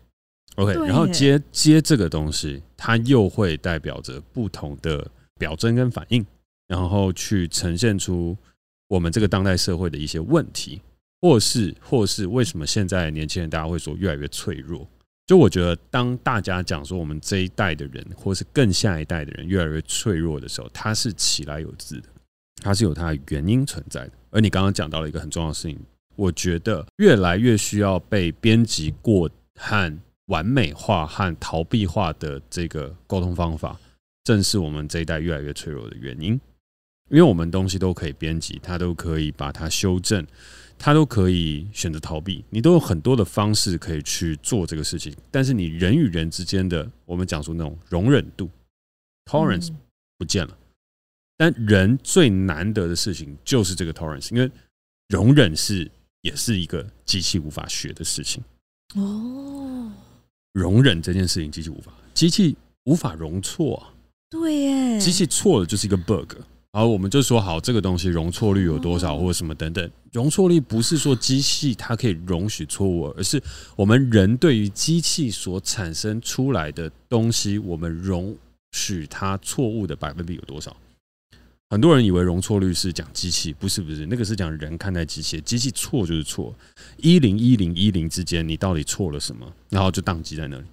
[0.56, 5.08] OK，然后接接这个东西，它又会代表着不同的
[5.38, 6.26] 表征跟反应，
[6.68, 8.36] 然后去呈现出
[8.88, 10.82] 我们这个当代社会的一些问题，
[11.22, 14.88] 或是或是为什么现在年轻人大家会说越来越脆弱。
[15.32, 22.10] 就我觉得，当大家讲说我们这一代的人，或是更下一代的人越来越脆弱的时候，它是起来有自的，
[22.62, 24.12] 它是有它的原因存在的。
[24.30, 25.80] 而你刚刚讲到了一个很重要的事情，
[26.18, 33.80] 我觉得越来越需要被编辑过和完美化和逃避化的这个沟通方法，
[34.26, 36.34] 正是我们这一代越来越脆弱的原因。
[37.10, 40.28] 因为我们东西都可以编辑，它都可以把它修正。
[40.84, 45.16] 他都可以选择逃避，你都有很多的方式可以去做这个事情。
[45.30, 48.50] 但是你人与人之间的，我们讲说那种容忍度
[49.26, 49.72] （tolerance）
[50.18, 50.58] 不见了。
[51.38, 54.50] 但人最难得的事情就是这个 tolerance，因为
[55.10, 55.88] 容忍是
[56.22, 58.44] 也是一个机器无法学的事情。
[58.96, 59.92] 哦，
[60.54, 63.94] 容忍这件事情，机器无法，机器无法容错啊。
[64.32, 66.38] 对耶，机器错了就是一个 bug。
[66.74, 69.92] 好，我们就说好这个东西容错率有多少，或者什么等等。
[70.14, 73.44] 容错率不是说机器它可以容许错误，而是
[73.76, 78.34] 我们人对于机器所产生出来的东西，我们容
[78.72, 80.76] 许它错误的百分比有多少？
[81.70, 86.56] 很多人以为容错率是讲机器，不是不是，那个是讲人看待机器，机器错就是错，
[86.96, 90.64] 一零一零一零之间，你到底错了什么，然后就宕机在那里。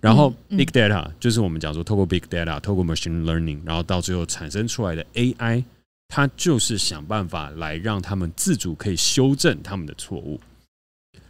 [0.00, 5.62] 然后 big data 就是我们讲说，透过 big data，透过 machine learning，然后到最后产生出来的 AI，
[6.08, 10.40] 它就是想办法来让他们自主可以修正他们的错误，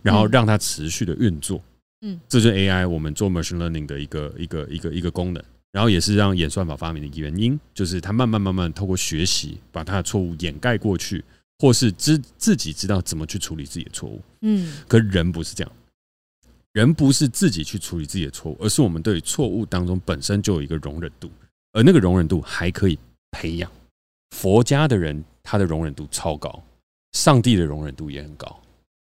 [0.02, 1.62] 然后让它持续的运作。
[2.02, 5.42] 嗯，这就是 AI 我们做 machine learning 的一个一个一个一个功能。
[5.72, 11.24] 然后也是让演算法发明的原因，就是它慢慢慢慢透过学习，把它的错误掩盖过去，
[11.60, 14.20] 或是知自己知道怎么去处理自己的错误。
[14.40, 15.72] 嗯，可人不是这样，
[16.72, 21.30] 人不是自己去处理自己的错误，而是我们对于错误当中本身就有一个容忍度，
[21.72, 22.98] 而那个容忍度还可以
[23.30, 23.70] 培养。
[24.30, 26.62] 佛家的人他的容忍度超高，
[27.12, 28.60] 上帝的容忍度也很高，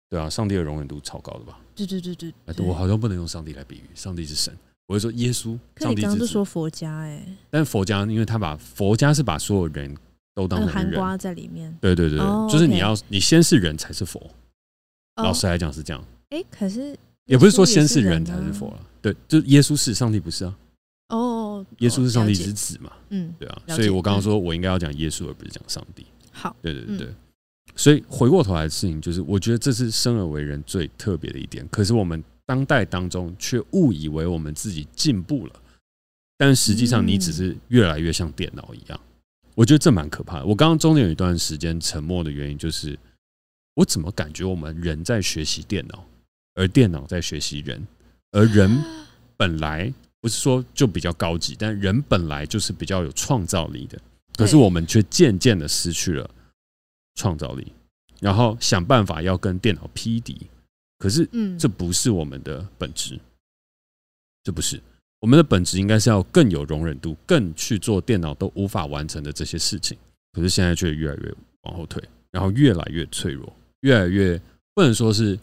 [0.08, 1.60] 对啊，上帝的容忍度超高的吧？
[1.74, 2.32] 对对对对，
[2.66, 4.56] 我好像不能用上帝来比喻，上帝是神。
[4.86, 9.94] 我会说耶稣，上帝刚刚就说佛家哎、欸，但佛家因为他把佛家是把所有人
[10.34, 11.76] 都当成人，含瓜在里面。
[11.78, 14.18] 对对对，哦、就是你要你先是人才是佛。
[15.16, 16.02] 哦、老实来讲是这样。
[16.30, 18.80] 哎、欸，可是也不是说先是人才是佛了。
[19.00, 20.58] 对，就耶稣是上帝不是啊？
[21.10, 22.90] 哦，耶稣是上帝之子嘛？
[23.10, 23.62] 嗯，对啊。
[23.68, 26.04] 所以我刚刚说我应该要讲耶稣，而不是讲上帝。
[26.32, 27.08] 好，对对对
[27.76, 31.64] 所以回过头来的事情就是，我觉得这是生而为人最特别的一点。
[31.70, 32.20] 可是我们。
[32.48, 35.52] 当代当中，却误以为我们自己进步了，
[36.38, 38.98] 但实际上你只是越来越像电脑一样。
[39.54, 40.46] 我觉得这蛮可怕的。
[40.46, 42.98] 我刚刚中间有一段时间沉默的原因，就是
[43.74, 46.02] 我怎么感觉我们人在学习电脑，
[46.58, 47.86] 而电脑在学习人，
[48.32, 48.68] 而人
[49.36, 53.96] 本来不是说就比较高级，但人本来就是比较有创造力的，
[54.36, 56.28] 可是我们却渐渐的失去了
[57.14, 57.72] 创造力，
[58.20, 60.36] 然后想办法要跟电脑匹敌。
[60.98, 61.24] 可是，
[61.56, 63.16] 这不是我们的本质，
[64.42, 64.82] 这不是
[65.20, 69.96] 我们的本质，应该是要更有容忍度，更去做电脑都无法完成的这些事情。
[70.32, 74.36] 可是现在却越来越往后退，然后越来越脆弱，越来越
[74.74, 75.38] 不能说是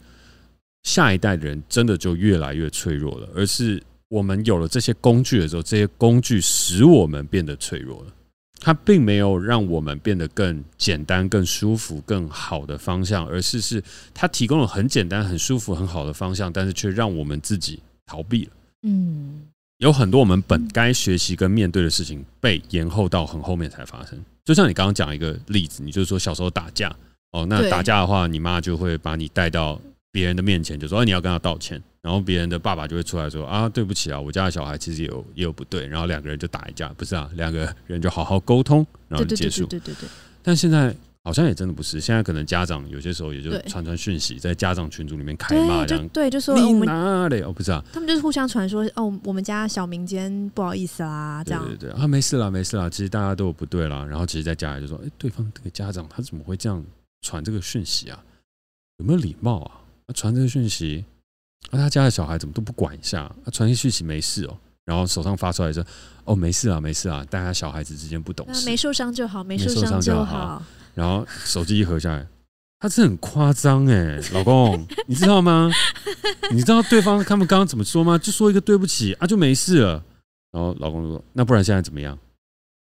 [0.86, 8.12] 下一代的人真的就越来越脆弱了，而是我们有了这些工具的时候，这些工具使我们变得脆弱了。
[8.60, 13.82] 它并没有让我们变得更简单、更舒服、更好的方向，而是是
[14.14, 18.50] 它提供了很简单、很舒服、很好的方向，但是却让我们自己逃避了。
[18.82, 19.42] 嗯，
[19.78, 24.18] 有很多我们本该学习跟面对的事情被延后到很后面才发生。
[24.44, 26.94] 就像你刚刚讲一个例子，你就是说小时候打架
[27.32, 29.80] 哦，那打架的话，你妈就会把你带到
[30.16, 31.78] 别人的面前，就说你要跟他道歉。
[32.00, 39.66] 然后别人的爸爸就会出来说啊，对不起啊，我家的小孩其实也有也有不对，然后两个人就打一架，不是啊，两个人就好好沟通，然后就结束。
[39.66, 40.08] 对对对。
[40.42, 46.08] 但现在好像也真的不是，现在可能家长有些时候也就传传讯息，在家长群组里面开骂这样。
[46.08, 51.62] 对，就说我们哪里哦，不是啊，他们就是互相传说哦，我们家小民间不好意思啦，这样。
[51.66, 54.04] 对对对，啊，没事啦，没事啦，其实大家都有不对啦。
[54.04, 56.82] 然后其实，在家里就说，哎，对方这个家长他怎么会这样
[57.20, 58.24] 传这个讯息啊？
[58.98, 59.82] 有没有礼貌啊？
[60.12, 61.04] 传这个讯息。
[61.70, 63.30] 啊，他家的小孩怎么都不管一下？
[63.44, 65.84] 他传讯息没事哦，然后手上发出来说
[66.24, 70.62] ：“哦，没事啊，没事啊。”大家小孩子之间不懂事，没受伤就好，没受伤就好。
[70.94, 72.24] 然后手机一合下来，
[72.78, 75.70] 他真的很夸张哎，老公，你知道吗？
[76.52, 78.16] 你知道对方他们刚刚怎么说吗？
[78.16, 80.04] 就说一个对不起啊，就没事了。
[80.52, 82.16] 然后老公就说：“那不然现在怎么样？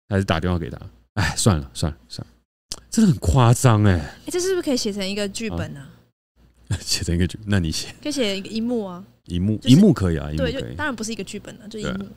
[0.10, 0.78] 还是打电话给他？”
[1.16, 3.94] 哎，算了算了算了，真的很夸张哎。
[3.94, 5.80] 哎，这是不是可以写成一个剧本呢？
[5.80, 5.90] 啊
[6.82, 7.94] 写成一个剧，那你写？
[8.02, 12.08] 可以写一个一幕啊，一幕一幕可以啊，对，就当然不是一个剧本了，就一幕。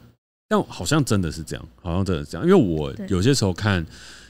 [0.48, 3.84] 但好像真的是这样，好像真的是这样，因为我有些时候看，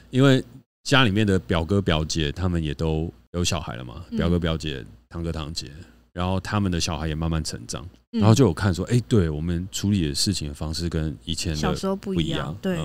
[0.09, 0.43] 因为
[0.83, 5.69] 家里面的表哥表姐他们也都有小孩了嘛，表哥表姐、堂哥堂姐，
[6.13, 12.79] 然后他们的小孩也慢慢成长，然后就有看说，哎，对我们处理的事情的方式跟以前的小时候不一样，对，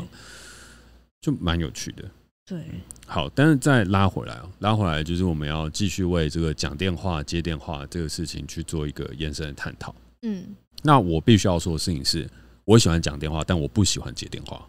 [1.22, 2.05] 就蛮有趣的。
[2.52, 2.62] 对，
[3.06, 9.94] 好，但是再拉回来哦，拉回来就是我们要继续为这个讲电话、接电话这个事情去做一个延伸的探讨。
[10.20, 12.28] 嗯，那我必须要说的事情是，
[12.66, 14.68] 我喜欢讲电话，但我不喜欢接电话，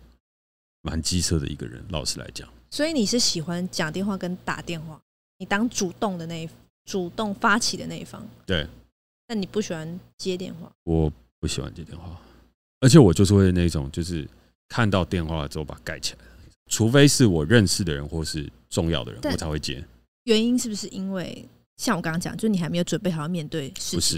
[0.81, 2.47] 蛮机车的一个人，老实来讲。
[2.71, 4.97] 所以你是喜欢讲电话跟打电话，
[5.39, 6.49] 你当主动的那一
[6.85, 8.25] 主动发起的那一方。
[8.45, 8.65] 对，
[9.27, 10.71] 但你不喜欢接电话。
[10.85, 12.17] 我不喜欢接电话，
[12.79, 14.25] 而且我就是会那种，就是
[14.69, 16.19] 看到电话之后把它盖起来。
[16.73, 19.86] 除非是我认识的人或是重要的人，我才会接。
[20.23, 23.99] 原因是不是因为像我刚刚讲，就是你还没有准备好要面对事情？
[23.99, 24.17] 不是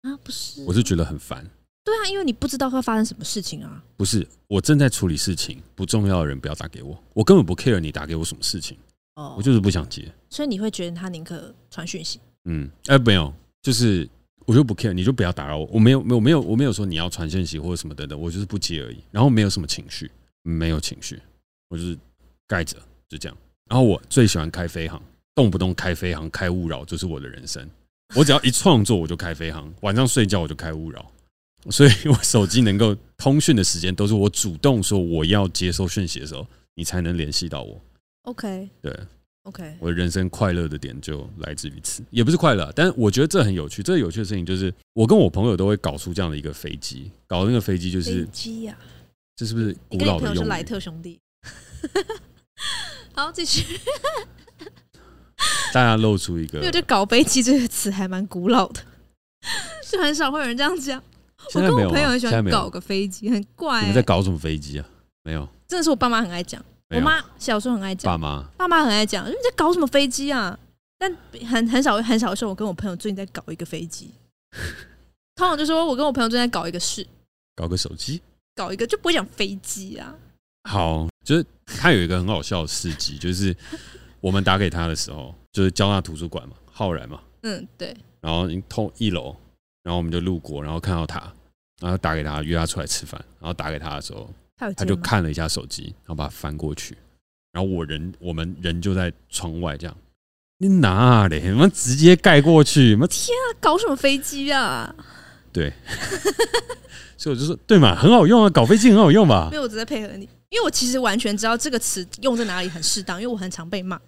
[0.00, 1.44] 啊，不是，我是觉得很烦。
[1.84, 3.84] 对啊，因为你不知道会发生什么事情啊。
[3.98, 8.78] 不是，我正在处理事情，不重要的人不要打给我，我根本不 care 你打给我什么事情。
[9.16, 10.10] 哦，我就是不想接。
[10.30, 12.18] 所以你会觉得他宁可传讯息？
[12.46, 14.08] 嗯，哎，没有，就是
[14.46, 15.68] 我就不 care，你就不要打扰我。
[15.70, 18.96] 我没有，没有，没有，我没有说你要传讯息或者什么等等，我就是不接而已。
[19.10, 20.10] 然后没有什么情绪，
[20.42, 21.20] 没有情绪。
[21.70, 21.96] 我就是
[22.46, 22.76] 盖着，
[23.08, 23.36] 就这样。
[23.70, 25.00] 然后我最喜欢开飞航，
[25.34, 27.66] 动不动开飞航、开勿扰，就是我的人生。
[28.16, 31.10] 我只要一创作，我就开飞航；晚上睡觉，我就开勿扰。
[31.70, 37.80] 所以我手机能够通讯的时间，都是我主动说我要接收讯息的时候，你才能联系到我。
[38.22, 38.98] OK，对
[39.44, 43.82] ，OK，我的人生快乐的点就来自于此，也不是快乐，但是我觉得这很有趣。
[43.82, 48.76] 这个有趣的事情就是，我跟我朋友都会搞出这样的一个飞机，搞那个飞机就是飞机呀，
[49.36, 50.34] 这是不是古老的？
[50.46, 51.20] 莱特兄弟。
[53.14, 53.80] 好，继续。
[55.72, 58.80] 大家露出一个，因为这“搞飞机”这个词还蛮古老的，
[59.84, 61.02] 是很少会有人这样讲。
[61.54, 63.80] 我跟我朋友很喜欢搞个飞机，很怪、欸。
[63.80, 64.86] 你们在搞什么飞机啊？
[65.22, 66.62] 没有，真的是我爸妈很爱讲。
[66.90, 69.26] 我妈小时候很爱讲，爸妈爸妈很爱讲。
[69.26, 70.58] 你在搞什么飞机啊？
[70.98, 71.16] 但
[71.46, 74.10] 很很少很少的时候，我跟我朋友最近在搞一个飞机。
[75.36, 77.06] 通常就说我跟我朋友正在搞一个事，
[77.56, 78.20] 搞个手机，
[78.54, 80.14] 搞一个就不会讲飞机啊。
[80.68, 81.46] 好，就是
[81.78, 83.54] 他有一个很好笑的事迹，就是
[84.20, 87.96] 我们打给他的时候，就是交大图书馆嘛，浩然嘛，嗯，对。
[88.20, 89.34] 然后你通一楼，
[89.82, 91.32] 然后我们就路过，然后看到他，
[91.80, 94.28] 然后打给他约他出来吃饭，然后打给他的时候，
[94.58, 96.96] 他，他就看了一下手机，然后把它翻过去，
[97.52, 99.96] 然后我人我们人就在窗外这样，
[100.58, 101.40] 你哪里？
[101.40, 102.94] 你们直接盖过去？
[102.96, 104.94] 我天啊，搞什么飞机啊？
[105.50, 105.72] 对，
[107.16, 109.48] 所以我就说对嘛，很好用啊，搞飞机很好用吧？
[109.50, 110.28] 没有，我只在配合你。
[110.50, 114.00] 因为我其实完全知道这个词用在哪里很适当，因为我很常被骂，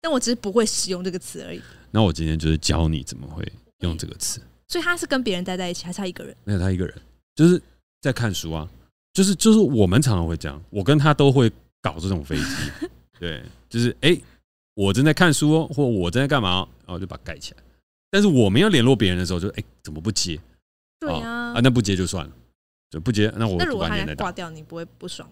[0.00, 1.60] 但我只是不会使用这个词而已。
[1.90, 3.42] 那我今天就是教你怎么会
[3.78, 4.40] 用这个词。
[4.68, 6.36] 所以他是跟别人待在一起，还是他一个人？
[6.44, 6.94] 没有，他一个人，
[7.36, 7.60] 就是
[8.00, 8.68] 在看书啊。
[9.12, 12.88] 就是就是我们常常会这样，我跟他都会搞这种飞机。
[13.18, 14.22] 对，就是哎、欸，
[14.74, 17.62] 我正在看书哦，或我正在干嘛，然后就把它盖起来。
[18.10, 20.38] 但是我们要联络别人的时候就，就、欸、哎，怎么不接？
[21.00, 22.32] 对啊，啊，那不接就算了，
[22.90, 23.32] 就不接。
[23.36, 25.26] 那我那如果他挂掉，你不会不爽？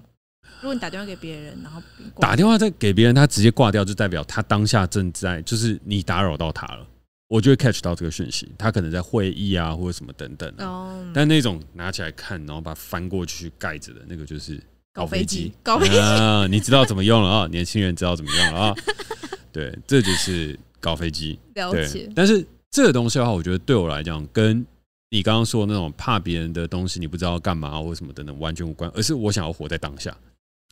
[0.61, 1.83] 如果你打电话给别人，然后
[2.19, 6.87] 打电话再给别人，他直接挂掉，就代表他当下正在，就是你打扰到他了。
[7.27, 10.53] 我就会 catch 到这个讯息，他可能在会议啊，或者什么等等。
[10.59, 11.05] 哦。
[11.13, 15.53] 但那种拿起来看，然后把它翻过去盖着的那个，就是搞飞机。
[15.63, 16.47] 搞飞机啊！
[16.47, 17.47] 你知道怎么用了啊？
[17.49, 18.75] 年轻人知道怎么用了啊？
[19.51, 21.39] 对，这就是搞飞机。
[21.55, 22.09] 了解。
[22.15, 24.65] 但是这个东西的话，我觉得对我来讲，跟
[25.11, 28.89] 你刚刚说的那种怕别人的东西，你不知道干嘛或什么等等，完全无关。
[28.95, 30.15] 而是我想要活在当下。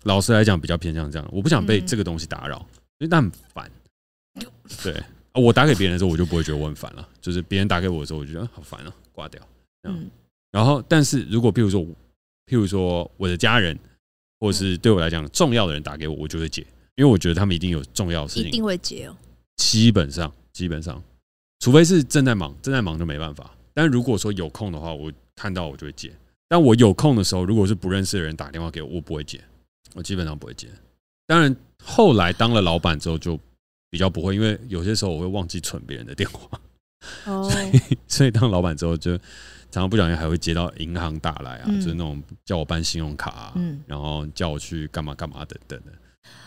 [0.05, 2.59] 老实来讲，比较偏向这样，我不想被这个东西打扰，
[2.99, 3.71] 因为那很烦。
[4.83, 5.03] 对，
[5.35, 7.09] 我打给别人的时候，我就不会觉得我很烦了。
[7.21, 9.41] 就是别人打给我的时候，我就觉得好烦啊，挂掉。
[9.85, 10.11] 嗯。
[10.51, 11.81] 然后，但是如果譬如说，
[12.47, 13.79] 譬如说我的家人，
[14.41, 16.61] 或者是对我来讲重要的人打给我，我就会接，
[16.97, 19.17] 因为我觉得他们一定有重要的事情，一定会接哦。
[19.57, 21.03] 基本上，基本上，
[21.61, 23.51] 除非是正在忙，正在忙就没办法。
[23.73, 26.13] 但如果说有空的话，我看到我就会接。
[26.49, 29.41] 但我有空的时候，如果是不认识的人打电话给我，我不会接。
[29.95, 30.69] 我基本上不会接，
[31.27, 33.39] 当然后来当了老板之后就
[33.91, 36.61] 比较不会，因为有些时候我会忘记存别人的电话，
[37.27, 39.17] 哦， 所以所以当老板之后就
[39.71, 43.55] 常常不小心还会接到银行打来啊，就是那种叫我办信用卡啊，
[43.87, 45.93] 然后叫我去干嘛干嘛等等的，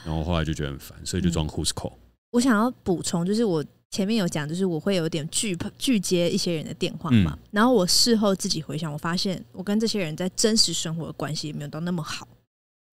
[0.04, 1.94] 然后后来就觉得很烦，所以就装 Who's Call。
[2.32, 12.28] 我想要补充，就是我前面有讲，就是我会有点拒拒接一些人的电话嘛，然后我事后自己回想，我发现我跟这些人在真实生活的关系也没有到那么好。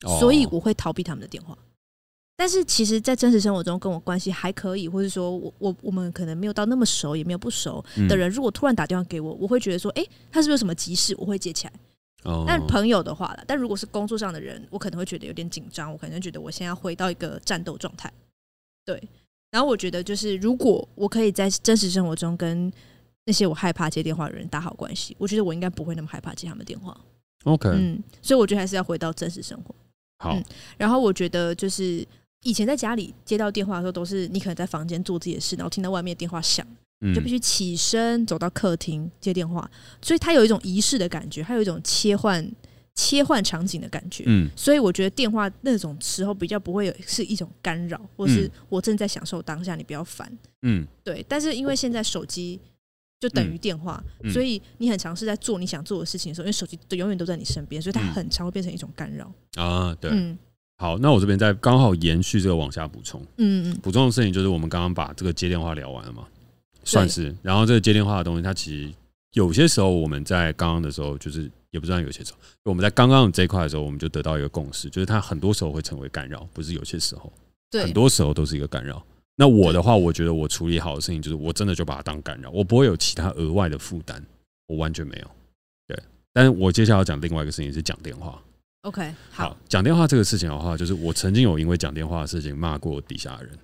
[0.03, 1.57] 所以我会逃避他们的电话，
[2.37, 11.15] 但是其实，在真实生活中跟我关系还可以，或者说我我我们可能没有到那么熟，也没有不熟的人，如果突然打电话给我，我会觉得说，哎，他是不是有什么急事？
[11.19, 11.73] 我会接起来。
[12.25, 18.13] 哦但朋友的话了，但如果是工作上的人，我可能会觉得有点紧张，我可能觉得我现在要回到一个战斗状态。
[18.85, 19.01] 对，
[19.51, 22.73] 然后我觉得就是，如果我可以在真实生活中跟
[23.25, 26.97] 那些我害怕接电话的人打好关系，我觉得我应该不会那么害怕接他们电话。
[27.43, 29.75] OK，嗯，所以我觉得还是要回到真实生活。
[30.23, 30.45] 好、嗯，
[30.79, 32.07] 然后我觉得就是
[32.45, 36.65] 以前在家里接到电话的时候，都是你可能在房间做自己的事，然后听到外面电话响，
[37.13, 39.69] 就必须起身走到客厅接电话，
[40.01, 42.49] 所以它有一种仪式的感觉，它有一种切换
[42.95, 44.23] 切换场景的感觉。
[44.27, 50.31] 嗯，所以我觉得电话那种时候比较不会有是一种干扰，或是我正在享受当下，你不要烦。
[50.63, 51.25] 嗯，对。
[51.29, 52.61] 但是因为现在手机。
[53.23, 54.29] 就等于电话，嗯。
[54.29, 59.33] 嗯、所以你很尝试在做你想做的事情的时候，因为手机都永远都在你身边，所以它很常会变成一种干扰。
[59.55, 59.97] 啊。
[60.01, 60.37] 对，嗯、
[60.79, 63.23] 好，那我这边再刚好延续这个往下补充。
[63.37, 66.25] 嗯嗯，补充的事情就是我们刚刚把这个接电话聊完了嘛，
[66.83, 67.33] 算是。
[67.43, 68.93] 然后这个接电话的东西，它其实
[69.35, 77.33] 有些时候我们在刚刚的时候，就是也不知道有些时候，我们在刚刚这一块的时候，我们就得到一个共识，就是它很多时候会成为干扰，不是有些时候，
[77.71, 79.01] 对，很多时候都是一个干扰。
[79.43, 84.23] 那我的话，我觉得我处理好的事情就是，我真的就把它当干扰，我不会有其他额外的负担，
[84.69, 85.29] 我完全没有。
[85.89, 86.01] 对，
[86.33, 88.41] 但是我接下来要讲另外一个事情是讲电话。
[88.83, 93.59] OK，好，讲电话这个事情的话，就是我曾经有因为讲电话的事情骂过底下的人，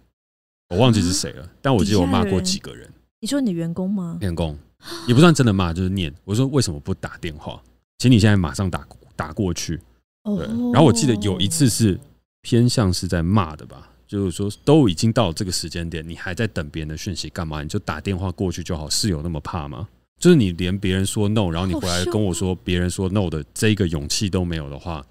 [0.71, 2.93] 我忘记是谁了，但我记得我骂过几个人。
[3.21, 4.19] 你说你的员工吗？
[4.21, 4.59] 员工
[5.07, 6.13] 也不算真的骂，就是念。
[6.25, 7.63] 我说为什么不打电话？
[7.99, 9.81] 请你现在马上打打过去。
[10.25, 11.97] 对，然后我记得有一次是
[12.43, 17.63] 偏向是在骂的吧，就是说都已经到这个时间点，你还在等别人的讯息干嘛？
[17.63, 19.87] 你就打电话过去就好，是有那么怕吗？
[20.19, 25.07] 就是你连别人说 no，然后你回来跟我说别人说 no 的这个勇气都没有的话，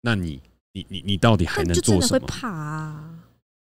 [0.00, 0.40] 那你
[0.72, 2.26] 你你你到底还能做什么？
[2.26, 3.10] 怕啊！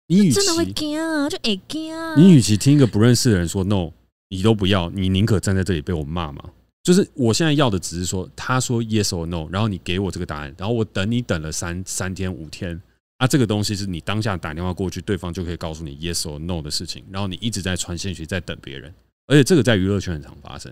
[0.07, 2.13] 你真的会惊啊，就会惊啊！
[2.15, 3.89] 你与其听一个不认识的人说 no，
[4.29, 6.43] 你都不要，你宁可站在这里被我骂吗？
[6.83, 12.79] 就是我现在要的只是说，他说 yes or no，然后你给我这个答案，然后我等你等了三三天五天
[13.23, 18.93] 啊，这个东西是你当下打电话过去，对方就可以告诉你 yes or no 的事情，然后你一直在传信息在等别人，
[19.27, 20.69] 而且这个在娱乐圈很常发生。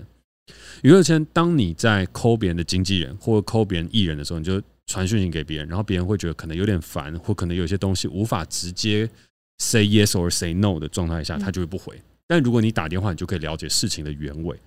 [0.84, 9.10] 娱乐圈，当你在抠别人的经纪人或者抠别人艺人的时候，你就传讯息给别人，然后别人会觉得可能有点烦，或可能有些东西无法直接
[9.60, 11.98] say yes or say no 的状态下，他就会不回。
[12.28, 14.60] 但如果你打电话，你就可以了解事情的原委。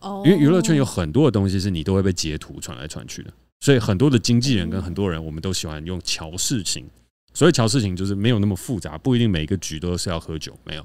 [0.00, 6.84] 哦，因为娱乐圈有很多的东西是你都会被截图传来传去的，所以很多的经纪人跟很多人，我们都喜欢用乔事情。
[7.32, 10.84] 所以乔事情就是没有那么复杂，不一定每一个局都是要喝酒，没有，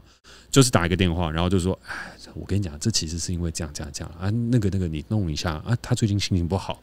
[0.52, 1.96] 就是打一个电话，然后就说，哎，
[2.34, 6.82] 我跟你讲，这其实是因为这样这样这样啊，那个那个你弄一下啊，他最近心情不好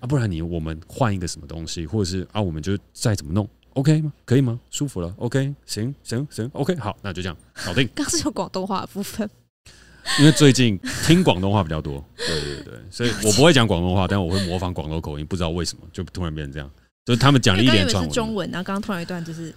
[0.00, 4.12] 啊，不然你我们换一个什么东西，或者是啊，我们就再怎么弄，OK 吗？
[4.24, 4.58] 可以吗？
[4.70, 7.36] 舒服了，OK，行行行，OK，好，那就这样
[7.66, 7.88] 搞定。
[7.94, 9.28] 刚是有广东话的部分。
[10.18, 10.76] 因为最近
[11.06, 16.68] 听广东话比较多，对对对，所以我不会讲广东话，但我会模仿广东口音，不知道为什么就突然变成这样。
[17.04, 19.54] 就是他们讲了一连串中文，然后刚刚突然一段就是，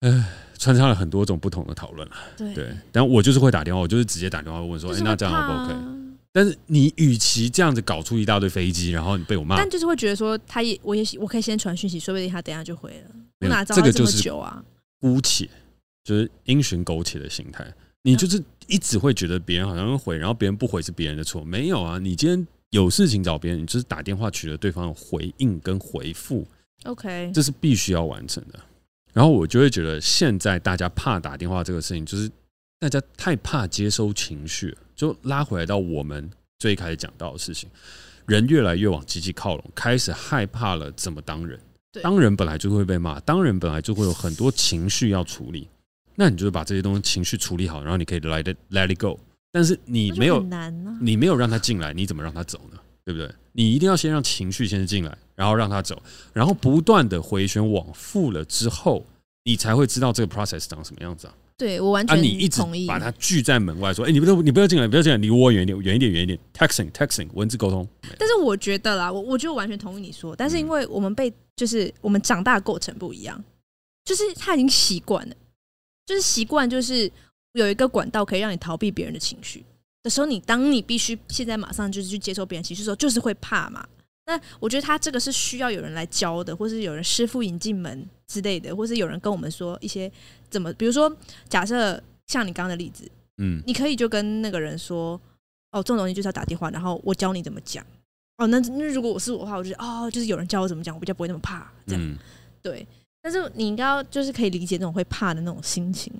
[0.00, 0.26] 呃，
[0.58, 2.16] 穿插了很多种不同的讨论了。
[2.36, 5.74] 对，但我就是会打电话，我就是直接打电话问说，哎，那这样 O 不 OK？
[6.32, 13.10] 但是你与其这样子搞出一大堆飞机，然后你被我骂，但就是会觉得说，他也，我也我可以先传讯息，说不定他等下就回了。
[13.40, 14.62] 我哪知道这么久啊？
[15.00, 15.48] 姑且
[16.04, 17.66] 就是因循苟且的心态。
[18.02, 21.98] 你就是一直会觉得别人好像会回，然后别人不回是别人的错，没有啊！
[21.98, 26.46] 你今天有事情找别人，你就是打电话取得对方的回应跟回复
[26.84, 28.58] ，OK，这是必须要完成的。
[29.12, 32.30] 然后我就会觉得，现在大家怕打电话这个事情，就是
[32.78, 37.68] 大家太怕接收情绪，就拉回来到我们最开始讲到的事情，
[38.26, 41.58] 人越来越往机器靠拢，开始害怕了怎么当人。
[42.02, 45.66] 当人本来就会被骂，当人本来就会有很多情绪要处理。
[46.14, 49.18] 那你就是把这些东西情绪处理好，然后你可以 let it let it go。
[49.50, 50.46] 但是你没有，
[51.00, 52.78] 你没有让他进来，你怎么让他走呢？
[53.02, 53.30] 对不对？
[53.52, 59.06] 你一定要先让情绪先进来，然后让他走，然后不断的回旋往复了之后，
[59.44, 61.34] 你才会知道这个 process 长什么样子啊。
[61.58, 62.28] 对，我完全同意。
[62.28, 67.88] 啊，你一直把他拒在门外，说：“哎，你不要，你不要进来，不要进来，离我远一点，远一点，远一点。” texting texting 文字沟通。
[68.18, 73.42] 但是我觉得啦，我我就完全同意你说，但是因为我们被就是我们长大的过程不一样，
[74.04, 75.34] 就是他已经习惯了。
[76.04, 77.10] 就是习惯，就是
[77.54, 79.64] 有一个管道可以让你逃避别人的情绪
[80.02, 83.86] 的时候，你当你必须现在马上就是去接受别人情绪的时候，就是会怕嘛。
[84.26, 90.10] 那我觉得他这个是需要有人来教的，或是有人师傅引进门之类的，或是有人跟我们说一些
[90.50, 91.14] 怎么，比如说
[91.48, 95.20] 假设像你刚刚的例子，嗯，你可以就跟那个人说，
[95.70, 97.86] 哦，这种东西就是要打电话，然后我教你怎么讲。
[98.38, 102.18] 哦，那那如果我是我的话，我就哦，就是有人教我怎么讲，我比较不会那么怕，这样
[102.60, 102.86] 对。
[103.22, 106.12] 但是你应该要就是可以理解那种会怕的那种心情，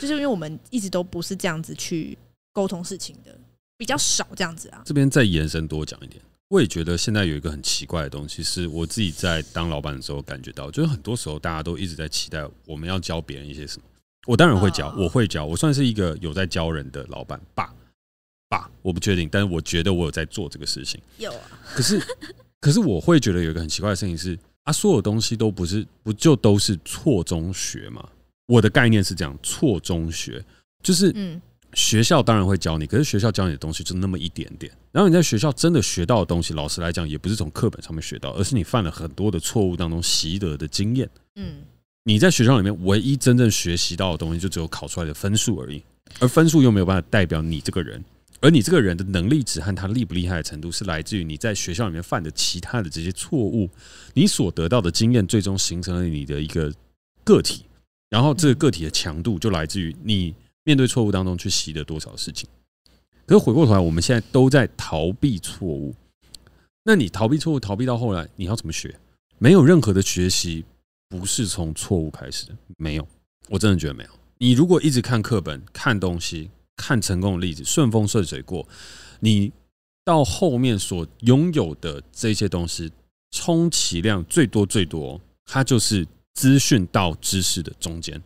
[0.00, 2.16] 就是因为我们一直都不是这样子去
[2.52, 3.36] 沟通事情的，
[3.76, 4.82] 比较少这样子啊。
[4.84, 13.84] 这边再延伸多讲一点，我也觉得现在有一个很奇怪的东西，是我自己在当老板的时候感觉到，就是很多时候大家都一直在期待我们要教别人一些什么。
[14.26, 17.72] 我当然会教，我会教，我算是一个有在教人的老板爸
[18.48, 21.00] 爸，我不确定，但是我觉得我有在做这个事情。
[21.18, 22.00] 有啊，可是
[22.60, 24.38] 可是我会觉得有一个很奇怪的事情是。
[24.66, 28.04] 啊，所有东西都不是，不就都是错中学吗？
[28.48, 30.44] 我的概念是这样，错中学
[30.82, 31.40] 就是，嗯，
[31.74, 34.72] 学校当然会教你，可是学校教你的东西就那么一点点。
[34.92, 41.08] 然后你在学校真的学到的东西，老实来讲，也不是从课本上面学到，而是你犯了很多的错误当中习得的经验。
[41.34, 41.62] 嗯，
[42.04, 45.82] 你在学校里面唯一真正学习到的东西，就只有考出来的分数而已，
[46.20, 48.02] 而分数又没有办法代表你这个人。
[48.40, 53.68] 而你这个人的能力值和他厉不厉害的程度，是来自于你在学校里面犯的其他的这些错误，
[54.12, 56.70] 你所得到的经验，最终形成了你的一个
[57.24, 57.64] 个体。
[58.10, 60.34] 然后这个个体的强度，就来自于你
[60.66, 62.46] 面对错误当中去习得多少事情。
[63.24, 65.94] 可是回过头来，我们现在都在逃避错误。
[66.84, 68.94] 那你逃避错误，逃避到后来，你要怎么学？
[69.38, 70.62] 没有任何的学习
[71.08, 73.08] 不是从错误开始的，没有。
[73.48, 74.10] 我真的觉得没有。
[74.36, 76.50] 你如果一直看课本、看东西。
[76.78, 78.68] 看成功的例子，顺风顺水过，
[79.20, 79.50] 你
[80.04, 82.92] 到后面所拥有的这些东西，
[83.30, 88.22] 充其量最多最多，它就是资讯到知识的中间。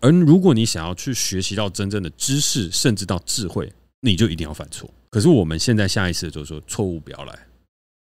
[0.00, 4.88] 而如果你想要去学习到真正的知识，甚至到智慧，你就一定要犯错。
[5.10, 7.38] 可是我们现在下意识就是说，错误不要来。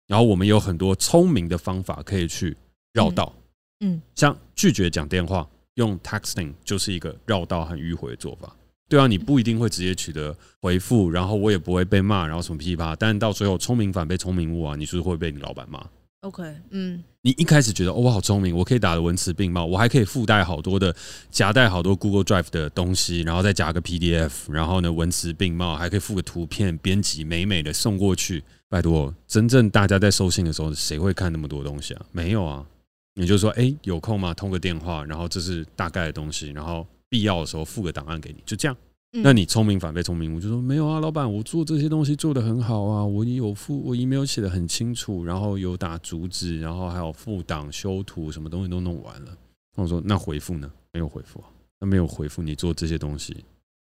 [0.08, 2.56] 然后我们有很多聪明的方法可以去
[2.94, 3.34] 绕道，
[3.80, 8.56] 嗯，像拒绝讲电话，用 texting 就是一个绕道和迂回的做法。
[8.88, 15.84] 对啊，你不一定会直接取得回复，然后我也不会被骂，然后什么噼里啪啦，但到最后聪明反被聪明误啊，你是不是会被你老板骂
[16.26, 20.94] ？OK，嗯，你一开始觉得哦，我好聪明，我可以打的文词并茂，我还可以附带好多的
[21.30, 28.44] 夹带好多 Google Drive 的东西，然后再夹个 PDF，然后呢文词并茂，还可以附个图片，编辑美美的送过去。
[28.68, 32.06] 拜托，真正大家在收信的时候，谁会看那么多东西啊？
[32.12, 32.66] 没有啊，
[33.14, 34.34] 你就说哎，有空吗？
[34.34, 38.76] 通个电话，然后这是大概的东西，然后必要的时候附个档案给你，就这样。
[39.24, 49.38] 那你聪明反被聪明误，就说没有啊，老板，我做这些东西做得很好啊，我有附，我 email 写得很清楚，然后有打主旨，然后还有附档、修图，什么东西都弄完了。
[49.76, 50.72] 我说那回复呢？
[50.94, 51.48] 没有回复啊，
[51.80, 53.36] 那没有回复，你做这些东西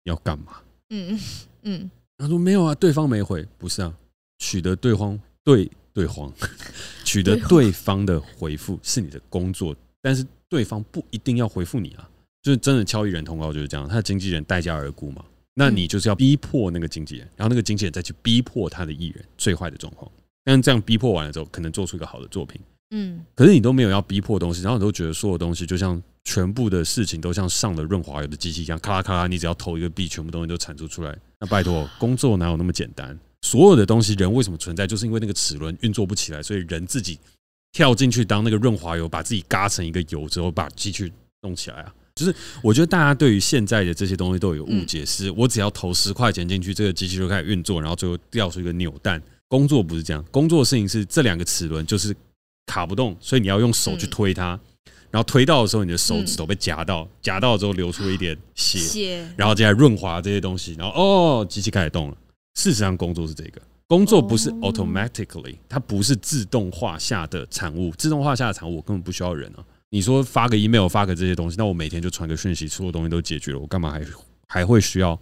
[0.05, 0.59] 要干嘛？
[0.91, 1.19] 嗯
[1.63, 3.93] 嗯，他说没有啊，对方没回，不是啊，
[4.39, 6.33] 取得对方对对方
[7.05, 12.09] 取得对方的回复是你的工作，但是对方不一定要回复你啊。
[12.43, 15.25] 就是真的敲艺人通告就是这样，他的经纪人待价而沽嘛，
[15.55, 20.11] 那你就是要逼迫那个经纪人，然后那个经纪人再去逼迫他的艺人，最坏的状况。
[20.43, 22.61] 但这样逼迫完了之后，可能做出一个好的作品。
[22.93, 31.17] 嗯，可是你都没有要逼迫东西，然后你都觉得所有东西就像全部的事情都像上了润滑油的机器一样，咔啦咔啦，你只要投一个币，全部东西都产出出来。
[31.39, 33.17] 那拜托，工作哪有那么简单？
[33.43, 34.87] 所有的东西，人为什么存在？
[34.87, 37.19] 就是因为那个齿轮运作不起来，所以人自己
[37.71, 41.13] 跳进去当那个润滑油，把自己嘎成一个油之后，把机器
[41.43, 41.95] 弄起来啊。
[42.21, 49.23] 就是我觉得大家对于现在的这些东西都有误解，是我只要投十块钱进去，这个机器就开始运作，然后最后掉出一个扭蛋。
[49.49, 52.15] 工作不是这样，工作的事情是这两个齿轮就是
[52.67, 54.61] 卡不动，所以你要用手去推它，
[55.11, 62.17] 然后推到的时候，你的手指头被夹到，夹到之后流出一点血，然后接下来润滑这些东西，然后哦，机器开始动了。
[62.55, 69.65] 事实上，工作是这个，工作不是 automatically，它不是自动化下的产物，自动化下的产物我根本不需要人啊。
[69.93, 74.05] 你说发个 email 发个这些东西，那我每天就传个讯息，所有东西都解决了，我干嘛还
[74.47, 75.21] 还会需要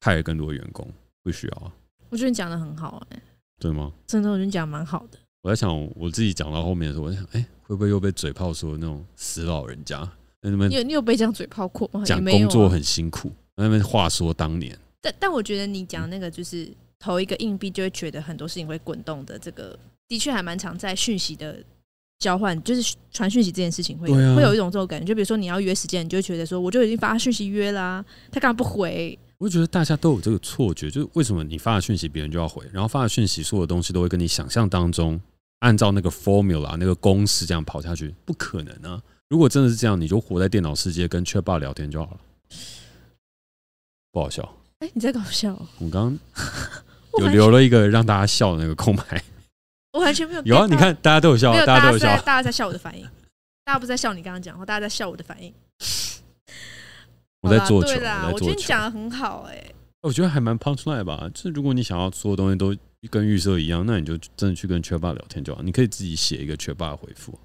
[0.00, 0.86] 派更多员工？
[1.22, 1.72] 不需要啊。
[2.08, 3.22] 我觉得你讲的很好，哎，
[3.60, 3.92] 对吗？
[4.08, 5.18] 真的，我觉得你讲蛮好的。
[5.42, 10.00] 我在想，我自己讲到后面的时候，我在想，哎，会不会又被嘴炮说那种死老人家？
[10.42, 12.02] 那你有你有被这样嘴炮过吗？
[12.04, 14.76] 讲工作很辛苦，那边话说当年。
[15.00, 21.62] 但但我觉得你讲那个就是投一个硬币就会觉得很多事情会滚动的，这个的确还蛮常在讯息的。
[22.20, 29.18] 交换就是传讯息这件事情会、啊、会有一种这种感觉，就比如说你要约时间，你就会觉得说，我就已经发讯息约啦、啊，他干嘛不回？
[29.38, 35.18] 我就觉得大家都有这个错觉，就是为什么你发了讯息，别人就要回，然后发了讯息，所有东西都会跟你想象当中
[35.60, 39.02] 按照那个 formula 那个公式这样跑下去，不可能啊！
[39.30, 42.20] 如果真的是这样，你就活在电脑世界，跟 Chatbot 聊天就好了，
[44.12, 44.42] 不好笑？
[44.80, 45.58] 哎、欸，你在搞笑？
[45.78, 46.18] 我刚
[47.18, 49.24] 有留了一个让大家笑的那个空白。
[49.92, 50.66] 我完全没有有啊！
[50.68, 53.04] 你看，大家都有笑，大家都有笑，大家在笑我的反应，
[53.64, 55.52] 大家不在笑你刚刚讲话，大家在笑我的反应。
[57.42, 57.88] 我在做球，
[58.32, 59.72] 我觉得你讲的很好，哎，
[60.02, 61.28] 我觉得还蛮 punchline 吧。
[61.34, 62.76] 就是如果你想要所有东西都
[63.08, 65.62] 跟预设一样，那你就真的去跟 Chatbot 聊天就好。
[65.62, 67.38] 你可以自己写一个 Chatbot 回复。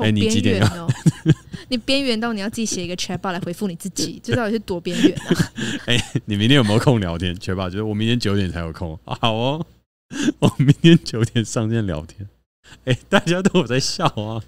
[0.00, 0.86] 哎，你几点哦？
[1.70, 5.52] 你边缘到你要自己写一个 Chatbot 来回复你自己， 这到底是多边缘啊？
[5.86, 5.96] 哎，
[6.26, 8.98] 你明天有没有空聊天？Chatbot 就是我明天九点才有空。
[9.04, 9.66] 好哦。
[10.40, 12.28] 我明天九点上线聊天，
[12.84, 14.42] 哎、欸，大家都有在笑啊，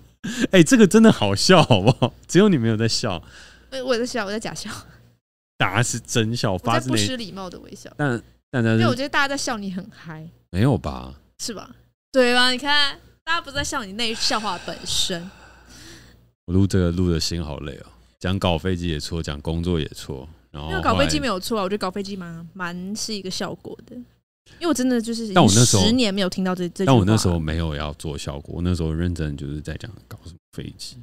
[0.50, 2.12] 哎、欸，这个真的好笑，好不好？
[2.26, 3.22] 只有你没有在笑，
[3.70, 4.70] 哎，我在笑，我在假笑，
[5.56, 8.10] 大家是真笑，发自不失礼貌的微笑，但
[8.50, 11.14] 但但是，因为我觉得大家在笑你很嗨，没有吧？
[11.38, 11.74] 是吧？
[12.10, 12.50] 对吧？
[12.50, 15.30] 你看，大家不是在笑你那笑话本身。
[16.46, 17.86] 我录这个录的心好累哦，
[18.18, 23.94] 讲搞飞机也错，讲工作也错，然后，后搞飞机没有错啊，我觉得搞飞机蛮蛮是一个效果的。
[24.54, 30.96] 因为我真的就是，但我那时候十年没有听到这这，但我那时候没有要做效果，我那时候认真就是在讲搞什么飞机，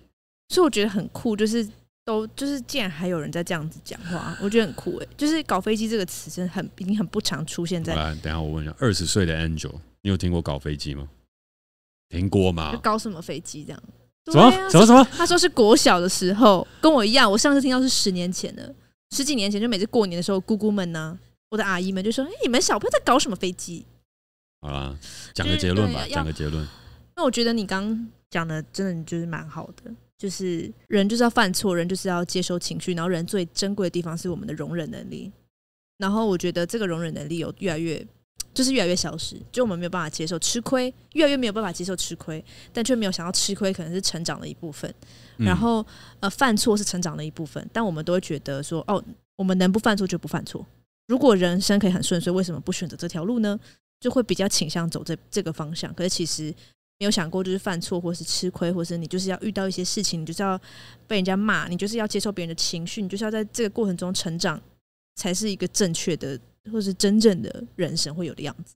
[0.50, 1.68] 所以我觉得很酷，就是
[2.04, 7.96] 都就是竟然还有人在这样子讲话，我觉得很酷哎，就是搞飞机这个词真的很已经很不常出现在。
[7.96, 11.08] 来，等一下我问一下，二十岁的 Angel，你有听过搞飞机吗？
[12.10, 12.76] 听过吗？
[12.84, 13.84] 搞什么飞机这样？
[14.32, 15.08] 什么什么什么？
[15.16, 18.74] 他说是国小的时候，跟我一样，我上次听到是十年前的，
[19.12, 21.18] 十几年前就每次过年的时候，姑姑们呢。
[21.50, 23.86] 我的阿姨们就说：“哎，你们小朋友在搞什么飞机？”
[24.62, 24.98] 好啦，
[25.34, 26.68] 讲个结论吧，讲个结论。
[27.16, 35.32] 那我觉得你刚讲的真的就是蛮好的，就是人就是要犯错，人就是要接受情绪，然后人最珍贵的地方是我们的容忍能力。
[35.98, 38.06] 然后我觉得这个容忍能力有越来越
[38.54, 42.44] 就是越来越消失，就我们没有办法接受吃亏，越来越没有办法接受吃亏，
[42.74, 44.94] 但却没有想到吃亏可能是成长的一部分。
[45.38, 45.86] 嗯、然后
[46.20, 49.02] 呃，犯错是成长的一部分，但我们都会觉得说，哦，
[49.38, 50.66] 我们能不犯错就不犯错。
[51.08, 53.60] 如果人生可以很顺遂，为什么不选择这条路呢？
[54.00, 55.94] 就会比较倾向走这这个方向。
[55.94, 56.54] 可是其实
[57.00, 60.60] 没有想过，就是犯错或是吃亏，或是你就是要遇到一些事情，你就是要
[61.08, 64.62] 被人家骂，你就是要接受别人的情绪，你就是要在这个过程中成长，
[65.16, 66.40] 才是一个正确的。
[66.72, 68.74] 或是真正的人生会有的样子，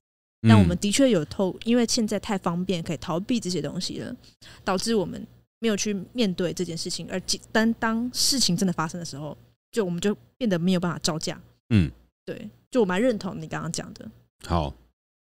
[0.48, 4.14] 但我们的确有透，因为现在太方便，可以逃避这些东西了，
[4.62, 5.26] 导致我们
[5.58, 7.08] 没有去面对这件事情。
[7.10, 7.20] 而
[7.50, 9.36] 当当事情真的发生的时候，
[9.72, 11.36] 就我们就变得没有办法招架。
[11.70, 11.90] 嗯，
[12.30, 14.08] 对，就我蛮认同你刚刚讲的。
[14.46, 14.72] 好，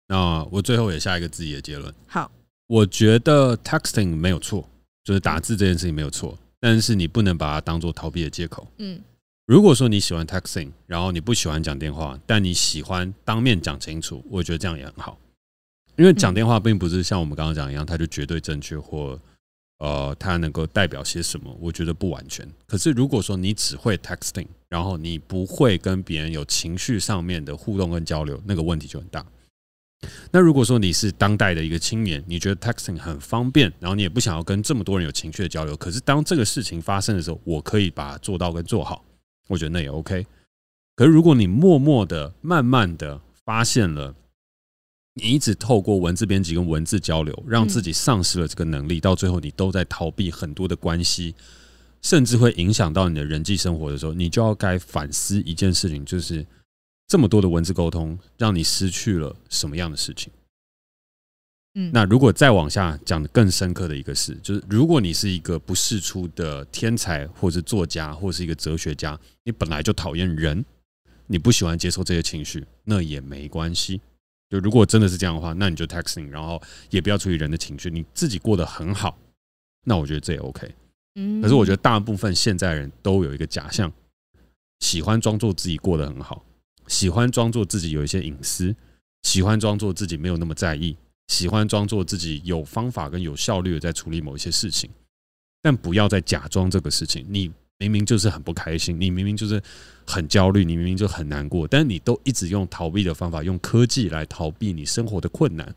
[0.07, 1.93] 那我最后也下一个自己的结论。
[2.07, 2.31] 好，
[2.67, 4.65] 我觉得 texting 没有错，
[5.03, 8.65] 就是打字这件事情没有错，但是你不能把它当做逃避的借口。
[8.77, 9.01] 嗯。
[9.45, 15.19] 如果说你喜欢 texting，然后你不喜欢讲电话，但你喜欢当面讲清楚，我觉得这样也很好。
[15.97, 19.19] 因为讲电话并不是像我们刚刚讲一样，它就绝对正确或
[19.79, 21.55] 呃，它能够代表些什么？
[21.59, 22.47] 我觉得不完全。
[22.65, 29.25] 可是如果说你只会 texting，然后你不会跟别人有情绪上面的互动跟交流，那个问题就很大。
[30.31, 39.03] 那如果说你是当代的一个青年，你觉得 texting 很方便，然后你也不想要跟这么多人有情绪的交流，可是当这个事情发生的时候，我可以把它做到跟做好。
[39.47, 40.25] 我觉得那也 OK，
[40.95, 44.13] 可是如果你默默的、慢慢的发现了，
[45.15, 51.35] 你一直透过文字编辑跟文字交流，让自己丧失了这个能力，到最后你都在逃避很多的关系，
[52.01, 56.45] 甚至会影响到你的人际生活的时候，你就要该反思一件事情，就是
[57.07, 60.33] 这么多的文字沟通，让你失去了什么样的事情？
[61.75, 70.65] 嗯，那如果再往下讲的更深刻的一个事，就是如果你是一个不世出的天才，或是作家，或是一个哲学家，你本来就讨厌人，
[71.27, 74.01] 你不喜欢接受这些情绪，那也没关系。
[74.53, 79.17] 就如果真的是这样的话，那你就 texting，然后也不要处理人的情绪，你自己过得很好，
[79.85, 80.71] 那我觉得这也 OK。
[81.15, 83.91] 嗯，可是我觉得大部分现在人都有一个假象，
[84.81, 86.45] 喜欢装作自己过得很好，
[86.87, 88.75] 喜欢装作自己有一些隐私，
[89.23, 90.95] 喜欢装作自己没有那么在意。
[91.29, 94.87] 喜欢装作自己有方法跟有效率的在处理某一些事情，
[95.63, 97.25] 但不要再假装这个事情。
[97.27, 97.51] 你
[97.83, 99.61] 明明就是很不开心，你明明就是
[100.05, 105.73] 很焦虑，你明明就很难过，但你都一直用逃避的方法，用科技来逃避你生活的困难。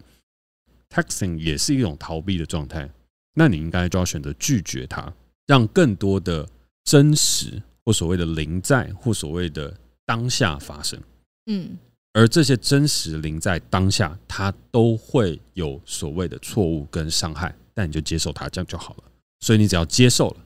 [0.88, 2.88] Texting 也是一种逃避的状态，
[3.34, 5.12] 那你应该就要选择拒绝它，
[5.46, 6.48] 让更多的
[6.84, 11.00] 真实或所谓的临在或所谓的当下发生。
[11.46, 11.76] 嗯。
[12.12, 19.04] 而这些真实临在当下，它都会有所谓的错误跟伤害，但你就接受它，这样就好了。
[19.40, 20.36] 所以你只要接受了，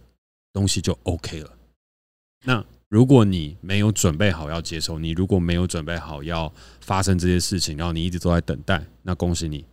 [0.52, 1.50] 东西就 OK 了。
[2.44, 9.64] 那如果你没有准备好要接受，你如果没有准备好要发生这些事情，然后你一直都在等待，那恭喜你，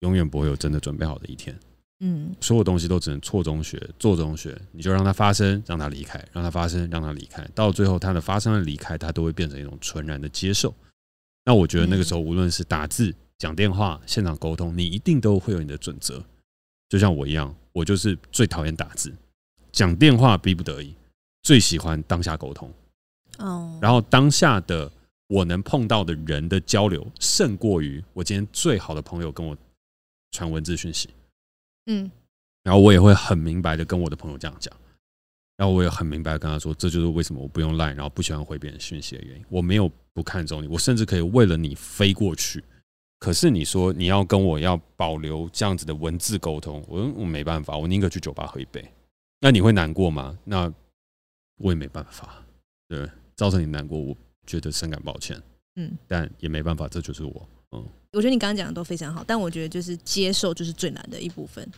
[0.00, 1.58] 永远不会有真的准备好的一天。
[2.00, 10.74] 嗯，所有东西都只能错中学，做中学，你就让它发生，让它离开，让它发生，让它离开，到最后它的发生和离开，它都会变成一种纯然的接受。
[11.44, 16.24] 那我觉得那个时候，无论是打字、讲电话、现场沟通，你一定都会有你的准则。
[16.88, 19.14] 就像我一样，我就是最讨厌打字，
[19.74, 20.94] 讲电话逼不得已，
[21.42, 22.72] 最喜欢当下沟通。
[23.38, 23.76] 哦。
[23.82, 24.90] 然后当下的
[25.26, 29.56] 我能碰到的人的交流，胜过于我今天最好的朋友跟我
[30.30, 31.10] 传文字讯息。
[31.86, 32.08] 嗯。
[32.62, 34.72] 然后我也会很明白的跟我的朋友这样讲。
[35.56, 39.44] 然后我也很明白跟他说，这就是为什么我不用 Line，然后不喜欢回别人讯息的原因。
[39.48, 42.62] 我没有不看重你，我甚至可以为了你飞过去。
[43.18, 48.84] 可是你说你要跟我要保留这样子的文字沟通，我我没办法，我宁可去酒吧喝一杯。
[49.44, 50.38] 那你会难过吗？
[50.42, 50.72] 那
[51.58, 52.42] 我也没办法，
[52.88, 54.16] 对，造成你难过，我
[54.46, 55.38] 觉得深感抱歉。
[55.76, 57.48] 嗯，但也没办法，这就是我。
[57.72, 61.70] 嗯，我觉得你刚刚讲的都非常好，但我觉得就是接受就是最难的一部分。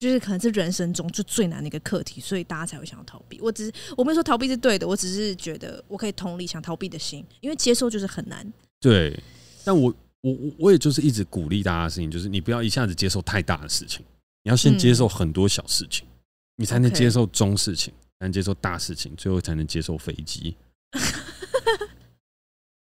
[0.00, 3.40] 就是可能是人生中就最难的一个课题，所以大家才会想要逃避。
[3.40, 8.44] 我只是我没有说逃避是对的，我只是觉得我可以同理想逃避的心，因为接受就是很难。
[8.80, 9.16] 对，
[9.64, 14.04] 但我我我我也就是一直鼓励大家的事情，就是你不要一下子接受太大的事情，
[14.42, 16.13] 你要先接受很多小事情，嗯、
[16.56, 20.56] 你才能接受中事情，才能接受大事情，最后才能接受飞机。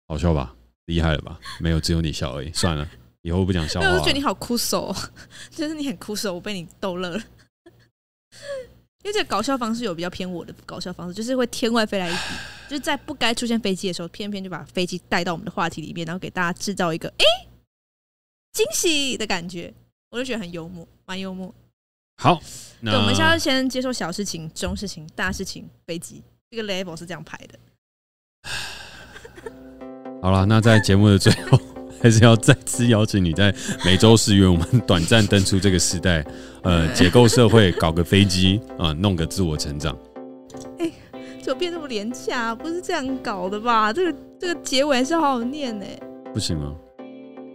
[0.06, 0.54] 好笑吧？
[0.86, 1.38] 厉害了吧？
[1.60, 2.52] 没有，只有你笑而已。
[2.52, 2.88] 算了。
[3.22, 3.86] 以后不讲笑话。
[3.86, 4.94] 我就觉得你好酷手，
[5.50, 7.22] 就是你很酷手，我被你逗乐了。
[9.02, 12.34] 因为这个搞笑方式有比较偏我的搞笑方式，就是会天外飞来一笔，
[12.68, 17.24] 就是在不该出现飞机的时候，偏偏就把飞机带到我们的话题里面，然后给大家制造一个哎
[18.52, 19.72] 惊喜的感觉，
[20.10, 21.54] 我就觉得很幽默，蛮幽默。
[22.22, 22.38] 好，
[22.80, 27.58] 那我们现在先接受小事情、中事情、大事情，飞机这个 level 是这样排的。
[30.20, 31.58] 好了，那在节目的最后。
[32.02, 33.54] 还是要再次邀请你在
[33.84, 36.24] 每周四与我们 短暂登出这个时代，
[36.62, 39.94] 呃，解构社会，搞个飞机啊、呃，弄个自我成长。
[40.78, 40.92] 哎、欸，
[41.42, 42.54] 怎么变这么廉价？
[42.54, 43.92] 不是这样搞的吧？
[43.92, 45.84] 这个这个结尾还是好好念呢。
[46.32, 46.74] 不行吗？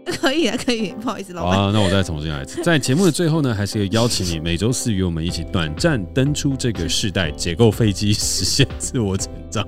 [0.21, 0.93] 可以啊，可以。
[1.01, 1.57] 不好意思，老板。
[1.57, 2.61] 好啊，那我再重新来一次。
[2.63, 9.65] 在节目的最后呢，还是要邀请你每周四与我们一起短暂登出这个世代，解构飞机，实现自我成长。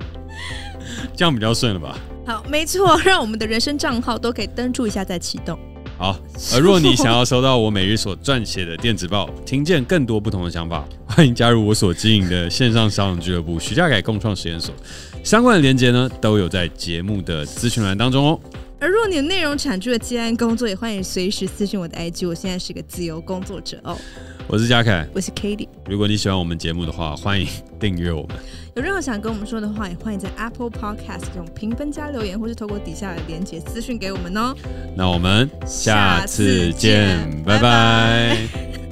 [1.14, 1.98] 这样比较顺了吧？
[2.26, 5.58] 好，没错，让我们的人生账号都可以登出一下再启动。
[5.96, 6.16] 好，
[6.54, 14.72] 而若你想要收到我每日所撰写的电子报，听见更多不同的想法，欢迎加入我所经营的线上沙龙俱乐部——徐家改共创实验所。
[15.24, 18.40] 相关的连接呢，都有在节目的资讯栏当中哦。
[18.80, 22.28] 而若你的内容产出的接案工作，也欢迎随时私讯我的 IG。
[22.28, 23.98] 我现在是个自由工作者哦。
[24.46, 25.68] 我是嘉凯，我是 Cady。
[25.86, 27.46] 如果你喜欢我们节目的话，欢迎
[27.80, 28.36] 订阅我们。
[28.76, 34.54] 有任何想跟我们说的话，也欢迎在 Apple Podcast 用评分加留言，或是透过底下的连结私讯给我们哦。
[34.96, 37.60] 那我们下次见，拜拜。
[37.60, 38.87] 拜拜。